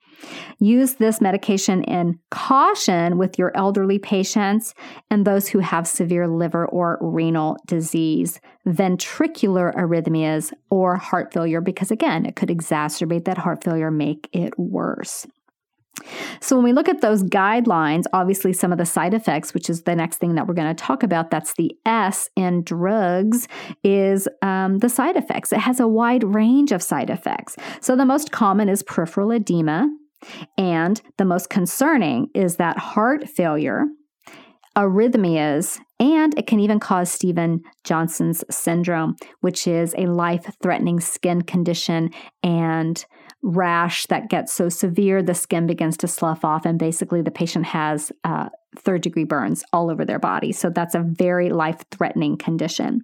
Use 0.59 0.95
this 0.95 1.21
medication 1.21 1.83
in 1.85 2.19
caution 2.31 3.19
with 3.19 3.39
your 3.39 3.53
elderly 3.57 3.99
patients 3.99 4.75
and 5.11 5.25
those 5.25 5.49
who 5.49 5.59
have 5.59 5.87
severe 5.87 6.29
liver 6.29 6.67
or 6.67 6.99
renal 7.01 7.57
disease, 7.67 8.41
ventricular 8.67 9.75
arrhythmias, 9.75 10.53
or 10.71 10.97
heart 10.97 11.33
failure, 11.33 11.61
because 11.61 11.91
again, 11.91 12.27
it 12.27 12.37
could 12.37 12.49
exacerbate 12.49 13.25
that 13.25 13.39
heart 13.39 13.63
failure, 13.63 13.91
make 13.91 14.29
it 14.33 14.59
worse. 14.59 15.27
So, 16.41 16.57
when 16.57 16.65
we 16.65 16.73
look 16.73 16.89
at 16.89 17.01
those 17.01 17.23
guidelines, 17.23 18.05
obviously 18.13 18.53
some 18.53 18.73
of 18.73 18.79
the 18.79 18.87
side 18.87 19.15
effects, 19.15 19.55
which 19.55 19.71
is 19.71 19.83
the 19.83 19.95
next 19.95 20.19
thing 20.19 20.35
that 20.35 20.47
we're 20.47 20.55
going 20.55 20.75
to 20.75 20.83
talk 20.83 21.03
about, 21.03 21.31
that's 21.31 21.55
the 21.55 21.73
S 21.87 22.29
in 22.37 22.63
drugs, 22.63 23.47
is 23.85 24.29
um, 24.43 24.79
the 24.79 24.89
side 24.89 25.17
effects. 25.17 25.53
It 25.53 25.61
has 25.61 25.81
a 25.81 25.87
wide 25.87 26.25
range 26.25 26.73
of 26.73 26.83
side 26.83 27.11
effects. 27.11 27.57
So, 27.81 27.95
the 27.95 28.05
most 28.05 28.33
common 28.33 28.69
is 28.69 28.83
peripheral 28.83 29.31
edema, 29.31 29.89
and 30.57 31.01
the 31.19 31.25
most 31.25 31.51
concerning 31.51 32.29
is 32.35 32.57
that 32.57 32.79
heart 32.79 33.29
failure, 33.29 33.85
arrhythmias, 34.77 35.79
and 36.01 36.37
it 36.39 36.47
can 36.47 36.61
even 36.61 36.81
cause 36.81 37.11
Steven 37.11 37.63
Johnson's 37.85 38.45
syndrome, 38.51 39.17
which 39.41 39.67
is 39.67 39.95
a 39.97 40.07
life 40.07 40.55
threatening 40.63 41.01
skin 41.01 41.43
condition 41.43 42.11
and 42.43 43.05
rash 43.45 44.07
that 44.07 44.31
gets 44.31 44.53
so 44.53 44.69
severe 44.69 45.23
the 45.23 45.35
skin 45.35 45.67
begins 45.67 45.97
to 45.99 46.09
slough 46.09 46.45
off, 46.45 46.65
and 46.65 46.79
basically 46.79 47.23
the 47.23 47.31
patient 47.31 47.67
has 47.67 48.11
uh, 48.25 48.49
third 48.77 49.03
degree 49.03 49.25
burns 49.25 49.63
all 49.73 49.91
over 49.91 50.05
their 50.05 50.19
body. 50.19 50.51
So 50.51 50.71
that's 50.71 50.95
a 50.95 51.01
very 51.01 51.51
life 51.51 51.85
threatening 51.91 52.37
condition. 52.37 53.03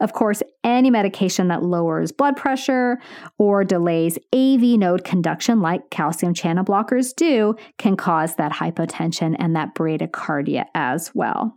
Of 0.00 0.12
course, 0.12 0.42
any 0.64 0.90
medication 0.90 1.48
that 1.48 1.62
lowers 1.62 2.12
blood 2.12 2.36
pressure 2.36 2.98
or 3.38 3.64
delays 3.64 4.18
AV 4.34 4.78
node 4.78 5.04
conduction, 5.04 5.60
like 5.60 5.90
calcium 5.90 6.34
channel 6.34 6.64
blockers 6.64 7.14
do, 7.14 7.54
can 7.78 7.96
cause 7.96 8.34
that 8.34 8.52
hypotension 8.52 9.36
and 9.38 9.56
that 9.56 9.74
bradycardia 9.74 10.66
as 10.74 11.14
well. 11.14 11.56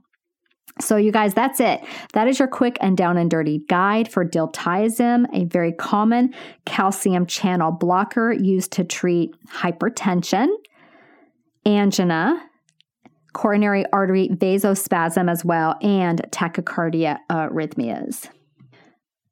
So, 0.80 0.96
you 0.96 1.12
guys, 1.12 1.34
that's 1.34 1.60
it. 1.60 1.82
That 2.14 2.28
is 2.28 2.40
your 2.40 2.48
quick 2.48 2.78
and 2.82 2.96
down 2.96 3.18
and 3.18 3.30
dirty 3.30 3.60
guide 3.68 4.12
for 4.12 4.26
diltiazem, 4.26 5.26
a 5.34 5.46
very 5.46 5.74
common 5.74 6.34
calcium 6.66 7.26
channel 7.26 7.72
blocker 7.72 8.32
used 8.32 8.72
to 8.74 8.84
treat 8.84 9.36
hypertension, 9.48 10.48
angina, 11.66 12.42
coronary 13.34 13.86
artery 13.94 14.30
vasospasm 14.30 15.30
as 15.30 15.46
well, 15.46 15.76
and 15.82 16.22
tachycardia 16.32 17.20
arrhythmias. 17.30 18.30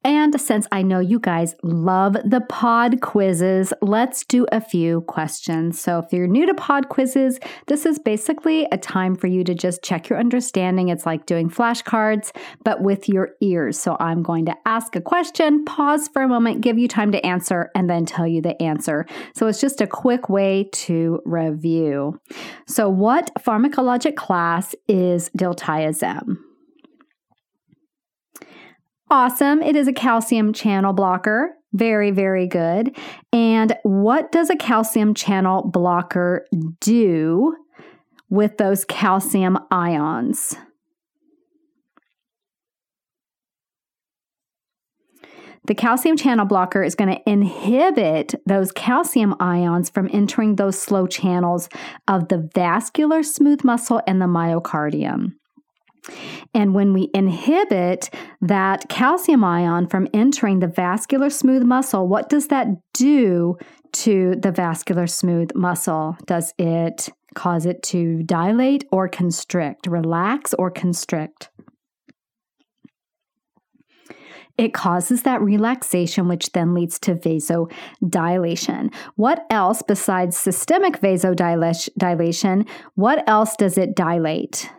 And 0.04 0.40
since 0.40 0.66
I 0.72 0.82
know 0.82 1.00
you 1.00 1.20
guys 1.20 1.56
love 1.62 2.16
the 2.24 2.40
pod 2.40 3.02
quizzes, 3.02 3.74
let's 3.82 4.24
do 4.24 4.46
a 4.50 4.62
few 4.62 5.02
questions. 5.02 5.80
So, 5.80 6.00
if 6.00 6.14
you're 6.14 6.28
new 6.28 6.46
to 6.46 6.54
pod 6.54 6.88
quizzes, 6.88 7.38
this 7.68 7.86
is 7.86 8.00
basically 8.00 8.66
a 8.72 8.78
time 8.78 9.16
for 9.16 9.28
you 9.28 9.44
to 9.44 9.54
just 9.54 9.84
check 9.84 10.08
your 10.08 10.18
understanding. 10.18 10.88
It's 10.88 11.06
like 11.06 11.26
doing 11.26 11.50
flashcards, 11.50 12.34
but 12.64 12.82
with 12.82 13.10
your 13.10 13.32
ears. 13.42 13.78
So, 13.78 13.98
I'm 14.00 14.24
going 14.24 14.46
to 14.46 14.56
ask 14.66 14.96
a 14.96 15.02
question, 15.02 15.66
pause 15.66 16.08
for 16.08 16.22
a 16.22 16.30
moment, 16.30 16.62
give 16.62 16.78
you 16.78 16.88
time 16.88 17.12
to 17.12 17.26
answer, 17.26 17.70
and 17.76 17.90
then 17.90 18.06
tell 18.06 18.26
you 18.26 18.42
the 18.42 18.60
answer. 18.62 19.06
So, 19.36 19.48
it's 19.48 19.60
just 19.60 19.82
a 19.82 19.88
quick 19.88 20.30
way 20.30 20.70
to 20.72 21.22
review. 21.26 22.22
So, 22.68 22.88
what 22.88 23.32
pharmacologic 23.38 24.16
class 24.16 24.74
is 24.88 25.30
diltiazem? 25.38 26.38
Awesome. 29.12 29.62
It 29.64 29.76
is 29.76 29.88
a 29.88 29.94
calcium 29.94 30.54
channel 30.54 30.94
blocker. 30.94 31.56
Very, 31.74 32.12
very 32.12 32.48
good. 32.48 32.96
And 33.34 33.76
what 33.84 34.32
does 34.32 34.50
a 34.50 34.56
calcium 34.56 35.14
channel 35.14 35.64
blocker 35.64 36.46
do 36.80 37.56
with 38.30 38.58
those 38.58 38.86
calcium 38.86 39.58
ions? 39.72 40.56
The 45.66 45.76
calcium 45.76 46.16
channel 46.16 46.46
blocker 46.46 46.84
is 46.84 46.96
going 46.96 47.16
to 47.16 47.30
inhibit 47.30 48.34
those 48.46 48.72
calcium 48.72 49.36
ions 49.40 49.90
from 49.90 50.10
entering 50.12 50.56
those 50.56 50.80
slow 50.80 51.06
channels 51.06 51.68
of 52.08 52.30
the 52.30 52.50
vascular 52.56 53.24
smooth 53.24 53.64
muscle 53.64 54.02
and 54.08 54.22
the 54.22 54.26
myocardium. 54.26 55.34
And 56.54 56.74
when 56.74 56.94
we 56.94 57.10
inhibit 57.14 58.10
that 58.42 58.90
calcium 58.90 59.44
ion 59.44 59.88
from 59.88 60.08
entering 60.14 60.60
the 60.60 60.68
vascular 60.68 61.30
smooth 61.30 61.64
muscle, 61.64 62.08
what 62.08 62.30
does 62.30 62.48
that 62.48 62.68
do 62.94 63.58
to 63.92 64.36
the 64.42 64.52
vascular 64.52 65.08
smooth 65.08 65.52
muscle? 65.56 66.18
Does 66.26 66.54
it 66.58 67.10
cause 67.36 67.66
it 67.66 67.84
to 67.84 68.24
dilate 68.24 68.86
or 68.92 69.08
constrict, 69.08 69.88
relax 69.88 70.54
or 70.56 70.72
constrict? 70.72 71.50
It 74.58 74.74
causes 74.74 75.24
that 75.24 75.42
relaxation, 75.42 76.28
which 76.28 76.52
then 76.52 76.74
leads 76.74 77.00
to 77.00 77.16
vasodilation. 77.16 78.94
What 79.16 79.46
else 79.50 79.82
besides 79.82 80.36
systemic 80.36 81.00
vasodilation? 81.00 82.68
What 82.96 83.24
else 83.30 83.56
does 83.56 83.78
it 83.78 83.96
dilate? 83.96 84.70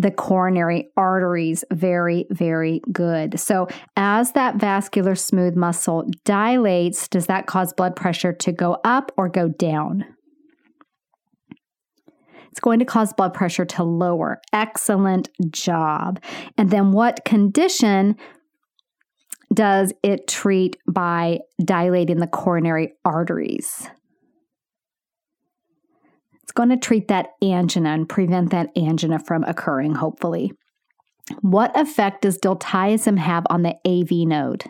The 0.00 0.10
coronary 0.10 0.90
arteries 0.96 1.62
very, 1.70 2.26
very 2.30 2.80
good. 2.90 3.38
So, 3.38 3.68
as 3.96 4.32
that 4.32 4.56
vascular 4.56 5.14
smooth 5.14 5.56
muscle 5.56 6.08
dilates, 6.24 7.06
does 7.06 7.26
that 7.26 7.46
cause 7.46 7.74
blood 7.74 7.96
pressure 7.96 8.32
to 8.32 8.50
go 8.50 8.78
up 8.82 9.12
or 9.18 9.28
go 9.28 9.48
down? 9.48 10.06
It's 12.50 12.60
going 12.60 12.78
to 12.78 12.86
cause 12.86 13.12
blood 13.12 13.34
pressure 13.34 13.66
to 13.66 13.84
lower. 13.84 14.40
Excellent 14.54 15.28
job. 15.50 16.18
And 16.56 16.70
then, 16.70 16.92
what 16.92 17.24
condition 17.26 18.16
does 19.52 19.92
it 20.02 20.26
treat 20.26 20.78
by 20.90 21.40
dilating 21.62 22.20
the 22.20 22.26
coronary 22.26 22.94
arteries? 23.04 23.86
It's 26.50 26.56
going 26.56 26.70
to 26.70 26.76
treat 26.76 27.06
that 27.06 27.34
angina 27.40 27.90
and 27.90 28.08
prevent 28.08 28.50
that 28.50 28.76
angina 28.76 29.20
from 29.20 29.44
occurring, 29.44 29.94
hopefully. 29.94 30.50
What 31.42 31.78
effect 31.78 32.22
does 32.22 32.38
diltiazem 32.38 33.18
have 33.18 33.44
on 33.48 33.62
the 33.62 33.76
AV 33.86 34.26
node? 34.26 34.64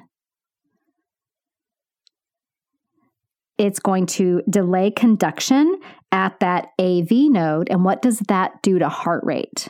It's 3.57 3.79
going 3.79 4.05
to 4.09 4.43
delay 4.51 4.91
conduction 4.91 5.81
at 6.13 6.39
that 6.41 6.67
AV 6.79 7.13
node. 7.31 7.71
And 7.71 7.83
what 7.83 8.03
does 8.03 8.19
that 8.29 8.61
do 8.61 8.79
to 8.79 8.91
heart 8.91 9.25
rate? 9.25 9.69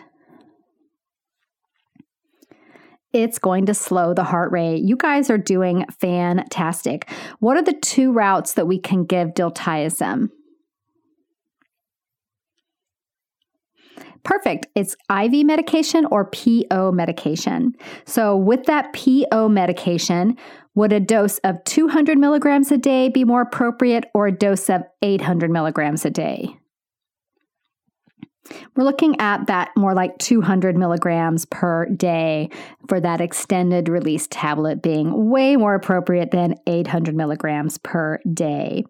It's 3.13 3.39
going 3.39 3.67
to 3.67 3.75
slow 3.75 4.15
the 4.15 4.25
heart 4.25 4.51
rate. 4.51 4.83
You 4.83 4.97
guys 4.97 5.31
are 5.31 5.39
doing 5.39 5.85
fantastic. 6.01 7.09
What 7.39 7.57
are 7.57 7.63
the 7.63 7.79
two 7.81 8.11
routes 8.11 8.55
that 8.55 8.67
we 8.67 8.81
can 8.81 9.05
give 9.05 9.29
diltiazem? 9.29 10.31
Perfect. 14.23 14.67
It's 14.75 14.97
IV 15.11 15.47
medication 15.47 16.07
or 16.11 16.27
PO 16.27 16.93
medication. 16.93 17.75
So, 18.05 18.37
with 18.37 18.65
that 18.65 18.93
PO 18.93 19.49
medication, 19.49 20.37
would 20.75 20.93
a 20.93 21.01
dose 21.01 21.39
of 21.39 21.63
200 21.65 22.19
milligrams 22.19 22.71
a 22.71 22.79
day 22.79 23.09
be 23.09 23.25
more 23.25 23.43
appropriate 23.43 24.05
or 24.15 24.27
a 24.27 24.33
dose 24.33 24.69
of 24.69 24.83
800 25.03 25.51
milligrams 25.51 26.05
a 26.05 26.11
day? 26.11 26.57
We're 28.75 28.85
looking 28.85 29.21
at 29.21 29.47
that 29.47 29.71
more 29.77 29.95
like 29.95 30.19
200 30.19 30.77
milligrams 30.77 31.45
per 31.47 31.87
day 31.87 32.51
for 32.89 33.01
that 33.01 33.21
extended 33.21 33.89
release 33.89 34.27
tablet 34.29 34.83
being 34.83 35.31
way 35.31 35.57
more 35.57 35.75
appropriate 35.75 36.31
than 36.31 36.55
800 36.67 37.15
milligrams 37.15 37.79
per 37.79 38.19
day. 38.33 38.85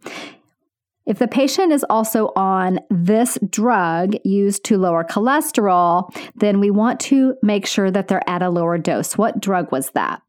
If 1.10 1.18
the 1.18 1.26
patient 1.26 1.72
is 1.72 1.84
also 1.90 2.30
on 2.36 2.78
this 2.88 3.36
drug 3.50 4.14
used 4.24 4.62
to 4.66 4.78
lower 4.78 5.02
cholesterol, 5.02 6.08
then 6.36 6.60
we 6.60 6.70
want 6.70 7.00
to 7.00 7.34
make 7.42 7.66
sure 7.66 7.90
that 7.90 8.06
they're 8.06 8.30
at 8.30 8.42
a 8.42 8.48
lower 8.48 8.78
dose. 8.78 9.18
What 9.18 9.40
drug 9.40 9.72
was 9.72 9.90
that? 9.90 10.22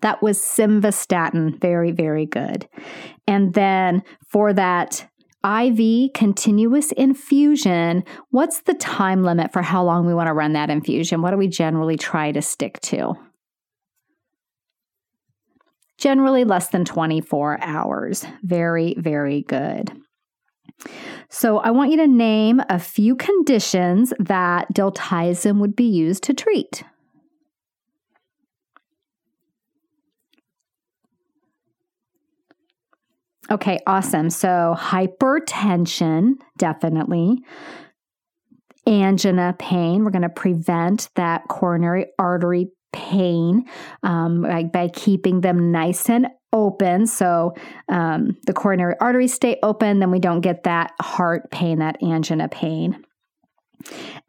That 0.00 0.22
was 0.22 0.38
simvastatin. 0.38 1.60
Very, 1.60 1.92
very 1.92 2.24
good. 2.24 2.66
And 3.28 3.52
then 3.52 4.04
for 4.26 4.54
that 4.54 5.06
IV 5.44 6.14
continuous 6.14 6.92
infusion, 6.92 8.04
what's 8.30 8.62
the 8.62 8.72
time 8.72 9.22
limit 9.22 9.52
for 9.52 9.60
how 9.60 9.84
long 9.84 10.06
we 10.06 10.14
want 10.14 10.28
to 10.28 10.32
run 10.32 10.54
that 10.54 10.70
infusion? 10.70 11.20
What 11.20 11.32
do 11.32 11.36
we 11.36 11.46
generally 11.46 11.98
try 11.98 12.32
to 12.32 12.40
stick 12.40 12.80
to? 12.84 13.16
Generally 16.00 16.44
less 16.44 16.68
than 16.68 16.84
24 16.84 17.58
hours. 17.62 18.26
Very, 18.42 18.94
very 18.98 19.42
good. 19.42 19.92
So, 21.28 21.58
I 21.58 21.70
want 21.70 21.90
you 21.90 21.98
to 21.98 22.08
name 22.08 22.62
a 22.70 22.78
few 22.78 23.14
conditions 23.14 24.12
that 24.18 24.72
diltiazem 24.74 25.58
would 25.60 25.76
be 25.76 25.84
used 25.84 26.22
to 26.24 26.34
treat. 26.34 26.82
Okay, 33.50 33.78
awesome. 33.86 34.30
So, 34.30 34.74
hypertension, 34.78 36.34
definitely. 36.56 37.42
Angina 38.86 39.54
pain, 39.58 40.04
we're 40.04 40.10
going 40.10 40.22
to 40.22 40.28
prevent 40.30 41.10
that 41.16 41.42
coronary 41.48 42.06
artery 42.18 42.70
pain 42.92 43.64
um, 44.02 44.42
like 44.42 44.72
by 44.72 44.88
keeping 44.88 45.40
them 45.40 45.72
nice 45.72 46.08
and 46.08 46.28
open. 46.52 47.06
So 47.06 47.54
um, 47.88 48.36
the 48.46 48.52
coronary 48.52 48.94
arteries 49.00 49.32
stay 49.32 49.58
open 49.62 50.00
then 50.00 50.10
we 50.10 50.18
don't 50.18 50.40
get 50.40 50.64
that 50.64 50.92
heart 51.00 51.50
pain 51.50 51.78
that 51.78 52.02
angina 52.02 52.48
pain. 52.48 53.04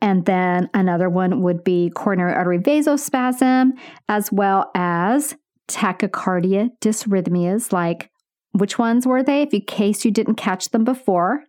And 0.02 0.26
then 0.26 0.70
another 0.74 1.10
one 1.10 1.42
would 1.42 1.64
be 1.64 1.90
coronary 1.90 2.34
artery 2.34 2.60
vasospasm 2.60 3.72
as 4.08 4.32
well 4.32 4.72
as 4.76 5.36
tachycardia 5.68 6.70
dysrhythmias 6.82 7.72
like 7.72 8.10
which 8.54 8.78
ones 8.78 9.08
were 9.08 9.24
they? 9.24 9.44
If 9.44 9.54
in 9.54 9.62
case 9.62 10.04
you 10.04 10.12
didn't 10.12 10.36
catch 10.36 10.70
them 10.70 10.84
before 10.84 11.44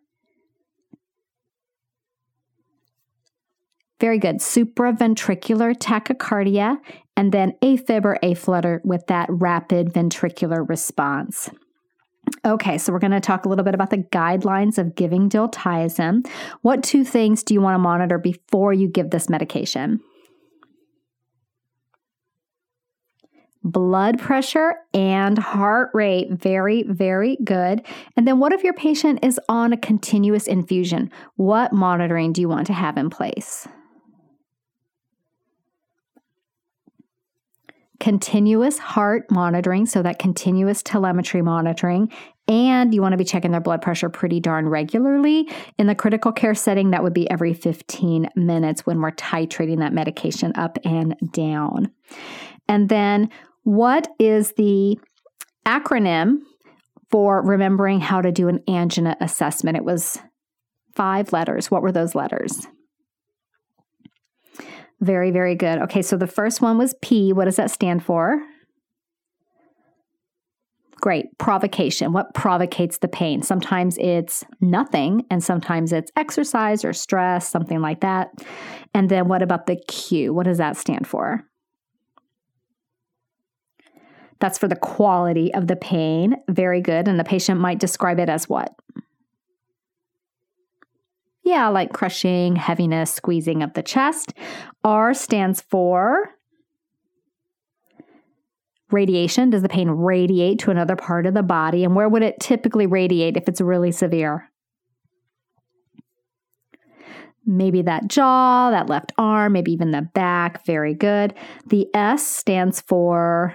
Very 4.02 4.18
good. 4.18 4.38
Supraventricular 4.38 5.76
tachycardia, 5.76 6.76
and 7.16 7.30
then 7.30 7.52
AFib 7.62 8.04
or 8.04 8.18
aflutter 8.20 8.80
with 8.82 9.06
that 9.06 9.28
rapid 9.30 9.92
ventricular 9.92 10.68
response. 10.68 11.48
Okay, 12.44 12.78
so 12.78 12.92
we're 12.92 12.98
going 12.98 13.12
to 13.12 13.20
talk 13.20 13.44
a 13.44 13.48
little 13.48 13.64
bit 13.64 13.76
about 13.76 13.90
the 13.90 13.98
guidelines 13.98 14.76
of 14.76 14.96
giving 14.96 15.30
diltiazem. 15.30 16.26
What 16.62 16.82
two 16.82 17.04
things 17.04 17.44
do 17.44 17.54
you 17.54 17.60
want 17.60 17.76
to 17.76 17.78
monitor 17.78 18.18
before 18.18 18.72
you 18.72 18.88
give 18.88 19.10
this 19.10 19.28
medication? 19.28 20.00
Blood 23.62 24.18
pressure 24.18 24.74
and 24.92 25.38
heart 25.38 25.90
rate. 25.94 26.32
Very, 26.32 26.82
very 26.82 27.38
good. 27.44 27.86
And 28.16 28.26
then, 28.26 28.40
what 28.40 28.52
if 28.52 28.64
your 28.64 28.74
patient 28.74 29.20
is 29.22 29.38
on 29.48 29.72
a 29.72 29.76
continuous 29.76 30.48
infusion? 30.48 31.08
What 31.36 31.72
monitoring 31.72 32.32
do 32.32 32.40
you 32.40 32.48
want 32.48 32.66
to 32.66 32.72
have 32.72 32.96
in 32.96 33.08
place? 33.08 33.68
Continuous 38.02 38.78
heart 38.78 39.30
monitoring, 39.30 39.86
so 39.86 40.02
that 40.02 40.18
continuous 40.18 40.82
telemetry 40.82 41.40
monitoring, 41.40 42.10
and 42.48 42.92
you 42.92 43.00
want 43.00 43.12
to 43.12 43.16
be 43.16 43.22
checking 43.22 43.52
their 43.52 43.60
blood 43.60 43.80
pressure 43.80 44.08
pretty 44.08 44.40
darn 44.40 44.68
regularly. 44.68 45.48
In 45.78 45.86
the 45.86 45.94
critical 45.94 46.32
care 46.32 46.56
setting, 46.56 46.90
that 46.90 47.04
would 47.04 47.14
be 47.14 47.30
every 47.30 47.54
15 47.54 48.28
minutes 48.34 48.84
when 48.84 49.00
we're 49.00 49.12
titrating 49.12 49.78
that 49.78 49.92
medication 49.92 50.52
up 50.56 50.78
and 50.84 51.14
down. 51.32 51.92
And 52.66 52.88
then, 52.88 53.30
what 53.62 54.08
is 54.18 54.54
the 54.54 54.98
acronym 55.64 56.38
for 57.12 57.40
remembering 57.40 58.00
how 58.00 58.20
to 58.20 58.32
do 58.32 58.48
an 58.48 58.64
angina 58.68 59.16
assessment? 59.20 59.76
It 59.76 59.84
was 59.84 60.18
five 60.96 61.32
letters. 61.32 61.70
What 61.70 61.82
were 61.82 61.92
those 61.92 62.16
letters? 62.16 62.66
Very, 65.02 65.32
very 65.32 65.56
good. 65.56 65.80
Okay, 65.80 66.00
so 66.00 66.16
the 66.16 66.28
first 66.28 66.60
one 66.62 66.78
was 66.78 66.94
P. 67.02 67.32
What 67.32 67.46
does 67.46 67.56
that 67.56 67.72
stand 67.72 68.04
for? 68.04 68.40
Great. 71.00 71.36
Provocation. 71.38 72.12
What 72.12 72.32
provocates 72.34 72.98
the 72.98 73.08
pain? 73.08 73.42
Sometimes 73.42 73.98
it's 73.98 74.44
nothing, 74.60 75.26
and 75.28 75.42
sometimes 75.42 75.92
it's 75.92 76.12
exercise 76.16 76.84
or 76.84 76.92
stress, 76.92 77.48
something 77.48 77.80
like 77.80 78.00
that. 78.02 78.30
And 78.94 79.08
then 79.08 79.26
what 79.26 79.42
about 79.42 79.66
the 79.66 79.74
Q? 79.88 80.32
What 80.32 80.44
does 80.44 80.58
that 80.58 80.76
stand 80.76 81.08
for? 81.08 81.42
That's 84.38 84.58
for 84.58 84.68
the 84.68 84.76
quality 84.76 85.52
of 85.52 85.66
the 85.66 85.74
pain. 85.74 86.36
Very 86.48 86.80
good. 86.80 87.08
And 87.08 87.18
the 87.18 87.24
patient 87.24 87.58
might 87.58 87.80
describe 87.80 88.20
it 88.20 88.28
as 88.28 88.48
what? 88.48 88.72
Yeah, 91.44 91.68
like 91.68 91.92
crushing, 91.92 92.56
heaviness, 92.56 93.12
squeezing 93.12 93.62
of 93.62 93.74
the 93.74 93.82
chest. 93.82 94.32
R 94.84 95.12
stands 95.12 95.60
for 95.60 96.30
radiation. 98.90 99.50
Does 99.50 99.62
the 99.62 99.68
pain 99.68 99.88
radiate 99.88 100.60
to 100.60 100.70
another 100.70 100.96
part 100.96 101.26
of 101.26 101.34
the 101.34 101.42
body? 101.42 101.82
And 101.84 101.96
where 101.96 102.08
would 102.08 102.22
it 102.22 102.38
typically 102.40 102.86
radiate 102.86 103.36
if 103.36 103.48
it's 103.48 103.60
really 103.60 103.90
severe? 103.90 104.48
Maybe 107.44 107.82
that 107.82 108.06
jaw, 108.06 108.70
that 108.70 108.88
left 108.88 109.12
arm, 109.18 109.54
maybe 109.54 109.72
even 109.72 109.90
the 109.90 110.02
back. 110.02 110.64
Very 110.64 110.94
good. 110.94 111.34
The 111.66 111.88
S 111.92 112.24
stands 112.24 112.80
for 112.80 113.54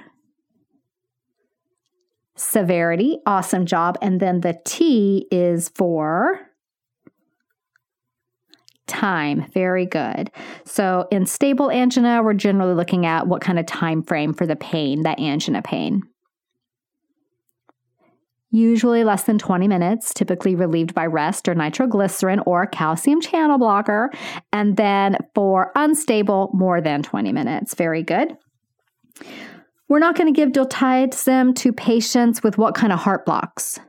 severity. 2.36 3.20
Awesome 3.26 3.66
job. 3.66 3.98
And 4.02 4.20
then 4.20 4.42
the 4.42 4.60
T 4.66 5.26
is 5.32 5.70
for 5.70 6.42
time. 8.88 9.46
Very 9.54 9.86
good. 9.86 10.32
So 10.66 11.08
in 11.12 11.26
stable 11.26 11.70
angina 11.70 12.22
we're 12.24 12.34
generally 12.34 12.74
looking 12.74 13.06
at 13.06 13.28
what 13.28 13.42
kind 13.42 13.60
of 13.60 13.66
time 13.66 14.04
frame 14.04 14.34
for 14.34 14.46
the 14.46 14.56
pain 14.56 15.04
that 15.04 15.20
angina 15.20 15.62
pain. 15.62 16.04
Usually 18.50 19.04
less 19.04 19.24
than 19.24 19.38
20 19.38 19.68
minutes 19.68 20.14
typically 20.14 20.56
relieved 20.56 20.94
by 20.94 21.06
rest 21.06 21.50
or 21.50 21.56
nitroglycerin 21.56 22.40
or 22.46 22.66
calcium 22.66 23.20
channel 23.20 23.58
blocker. 23.58 24.10
And 24.54 24.78
then 24.78 25.18
for 25.36 25.72
unstable 25.76 26.50
more 26.54 26.80
than 26.80 27.04
20 27.04 27.34
minutes. 27.34 27.76
Very 27.76 28.04
good. 28.04 28.38
We're 29.90 30.00
not 30.00 30.16
going 30.16 30.34
to 30.34 30.38
give 30.38 30.52
diltiazem 30.52 31.56
to 31.56 31.74
patients 31.74 32.42
with 32.42 32.58
what 32.58 32.76
kind 32.76 32.94
of 32.94 33.00
heart 33.00 33.26
blocks 33.26 33.80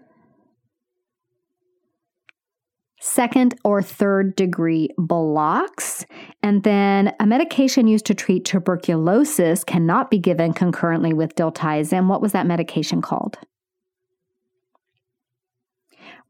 second 3.08 3.54
or 3.64 3.82
third 3.82 4.36
degree 4.36 4.90
blocks. 4.98 6.04
And 6.42 6.62
then 6.62 7.14
a 7.18 7.26
medication 7.26 7.88
used 7.88 8.06
to 8.06 8.14
treat 8.14 8.44
tuberculosis 8.44 9.64
cannot 9.64 10.10
be 10.10 10.18
given 10.18 10.52
concurrently 10.52 11.12
with 11.12 11.34
diltiazem. 11.34 12.06
What 12.06 12.20
was 12.20 12.32
that 12.32 12.46
medication 12.46 13.00
called? 13.00 13.38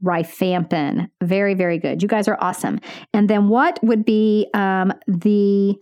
Rifampin. 0.02 1.10
Very, 1.22 1.54
very 1.54 1.78
good. 1.78 2.02
You 2.02 2.08
guys 2.08 2.28
are 2.28 2.38
awesome. 2.40 2.78
And 3.12 3.28
then 3.28 3.48
what 3.48 3.80
would 3.82 4.04
be 4.04 4.48
um, 4.54 4.92
the 5.08 5.74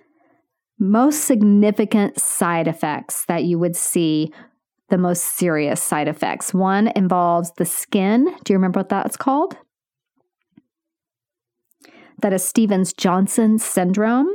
most 0.78 1.24
significant 1.24 2.18
side 2.18 2.66
effects 2.66 3.26
that 3.26 3.44
you 3.44 3.58
would 3.58 3.76
see? 3.76 4.32
The 4.88 4.98
most 4.98 5.36
serious 5.36 5.82
side 5.82 6.06
effects. 6.06 6.54
One 6.54 6.92
involves 6.94 7.50
the 7.58 7.64
skin. 7.64 8.24
Do 8.44 8.52
you 8.52 8.56
remember 8.56 8.78
what 8.78 8.88
that's 8.88 9.16
called? 9.16 9.56
That 12.22 12.32
is 12.32 12.44
Stevens 12.44 12.92
Johnson 12.92 13.58
syndrome. 13.58 14.28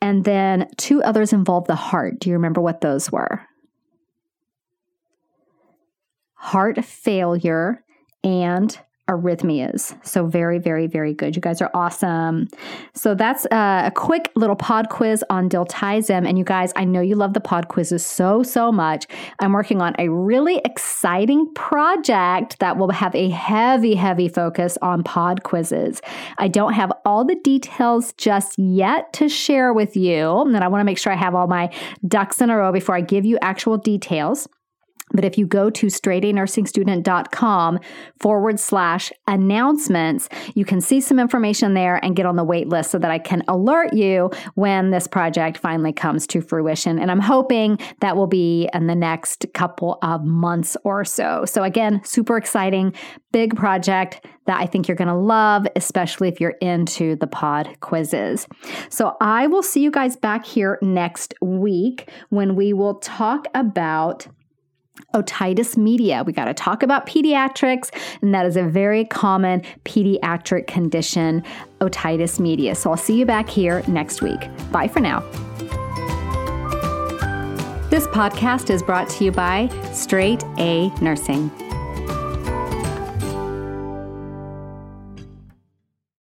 And 0.00 0.24
then 0.24 0.68
two 0.76 1.02
others 1.02 1.32
involve 1.32 1.66
the 1.66 1.74
heart. 1.74 2.20
Do 2.20 2.28
you 2.28 2.34
remember 2.34 2.60
what 2.60 2.80
those 2.80 3.10
were? 3.10 3.42
Heart 6.34 6.84
failure 6.84 7.82
and 8.22 8.78
arrhythmias. 9.08 9.96
So, 10.04 10.26
very, 10.26 10.58
very, 10.58 10.86
very 10.86 11.14
good. 11.14 11.36
You 11.36 11.42
guys 11.42 11.62
are 11.62 11.70
awesome. 11.74 12.48
So, 12.94 13.14
that's 13.14 13.46
uh, 13.46 13.82
a 13.86 13.92
quick 13.94 14.30
little 14.34 14.56
pod 14.56 14.88
quiz 14.88 15.24
on 15.30 15.48
diltiazem. 15.48 16.28
And 16.28 16.38
you 16.38 16.44
guys, 16.44 16.72
I 16.76 16.84
know 16.84 17.00
you 17.00 17.14
love 17.14 17.34
the 17.34 17.40
pod 17.40 17.68
quizzes 17.68 18.04
so, 18.04 18.42
so 18.42 18.72
much. 18.72 19.06
I'm 19.40 19.52
working 19.52 19.80
on 19.80 19.94
a 19.98 20.08
really 20.08 20.60
exciting 20.64 21.52
project 21.54 22.58
that 22.58 22.76
will 22.76 22.90
have 22.90 23.14
a 23.14 23.30
heavy, 23.30 23.94
heavy 23.94 24.28
focus 24.28 24.76
on 24.82 25.02
pod 25.02 25.42
quizzes. 25.42 26.00
I 26.38 26.48
don't 26.48 26.72
have 26.72 26.92
all 27.04 27.24
the 27.24 27.36
details 27.36 28.12
just 28.14 28.58
yet 28.58 29.12
to 29.14 29.28
share 29.28 29.72
with 29.72 29.96
you. 29.96 30.40
And 30.42 30.56
I 30.56 30.68
want 30.68 30.80
to 30.80 30.84
make 30.84 30.98
sure 30.98 31.12
I 31.12 31.16
have 31.16 31.34
all 31.34 31.46
my 31.46 31.70
ducks 32.06 32.40
in 32.40 32.50
a 32.50 32.56
row 32.56 32.72
before 32.72 32.94
I 32.94 33.00
give 33.00 33.24
you 33.24 33.38
actual 33.42 33.76
details. 33.76 34.48
But 35.12 35.24
if 35.24 35.38
you 35.38 35.46
go 35.46 35.70
to 35.70 35.86
straightanursingstudent.com 35.86 37.80
forward 38.18 38.58
slash 38.58 39.12
announcements, 39.28 40.28
you 40.54 40.64
can 40.64 40.80
see 40.80 41.00
some 41.00 41.20
information 41.20 41.74
there 41.74 42.04
and 42.04 42.16
get 42.16 42.26
on 42.26 42.36
the 42.36 42.44
wait 42.44 42.68
list 42.68 42.90
so 42.90 42.98
that 42.98 43.10
I 43.10 43.18
can 43.18 43.44
alert 43.46 43.92
you 43.94 44.30
when 44.54 44.90
this 44.90 45.06
project 45.06 45.58
finally 45.58 45.92
comes 45.92 46.26
to 46.28 46.40
fruition. 46.40 46.98
And 46.98 47.10
I'm 47.10 47.20
hoping 47.20 47.78
that 48.00 48.16
will 48.16 48.26
be 48.26 48.68
in 48.74 48.88
the 48.88 48.96
next 48.96 49.46
couple 49.54 49.98
of 50.02 50.24
months 50.24 50.76
or 50.82 51.04
so. 51.04 51.44
So, 51.44 51.62
again, 51.62 52.02
super 52.04 52.36
exciting, 52.36 52.92
big 53.32 53.56
project 53.56 54.26
that 54.46 54.60
I 54.60 54.66
think 54.66 54.88
you're 54.88 54.96
going 54.96 55.08
to 55.08 55.14
love, 55.14 55.66
especially 55.76 56.28
if 56.28 56.40
you're 56.40 56.56
into 56.60 57.16
the 57.16 57.26
pod 57.26 57.80
quizzes. 57.80 58.46
So, 58.88 59.16
I 59.20 59.46
will 59.46 59.62
see 59.62 59.82
you 59.82 59.90
guys 59.90 60.16
back 60.16 60.44
here 60.44 60.78
next 60.82 61.34
week 61.40 62.10
when 62.30 62.56
we 62.56 62.72
will 62.72 62.96
talk 62.96 63.46
about 63.54 64.26
otitis 65.14 65.76
media. 65.76 66.22
We 66.24 66.32
got 66.32 66.46
to 66.46 66.54
talk 66.54 66.82
about 66.82 67.06
pediatrics, 67.06 67.90
and 68.22 68.34
that 68.34 68.46
is 68.46 68.56
a 68.56 68.62
very 68.62 69.04
common 69.04 69.62
pediatric 69.84 70.66
condition, 70.66 71.42
otitis 71.80 72.40
media. 72.40 72.74
So 72.74 72.90
I'll 72.90 72.96
see 72.96 73.18
you 73.18 73.26
back 73.26 73.48
here 73.48 73.82
next 73.88 74.22
week. 74.22 74.40
Bye 74.72 74.88
for 74.88 75.00
now. 75.00 75.20
This 77.88 78.06
podcast 78.08 78.68
is 78.70 78.82
brought 78.82 79.08
to 79.10 79.24
you 79.24 79.32
by 79.32 79.68
Straight 79.92 80.42
A 80.58 80.90
Nursing. 81.00 81.50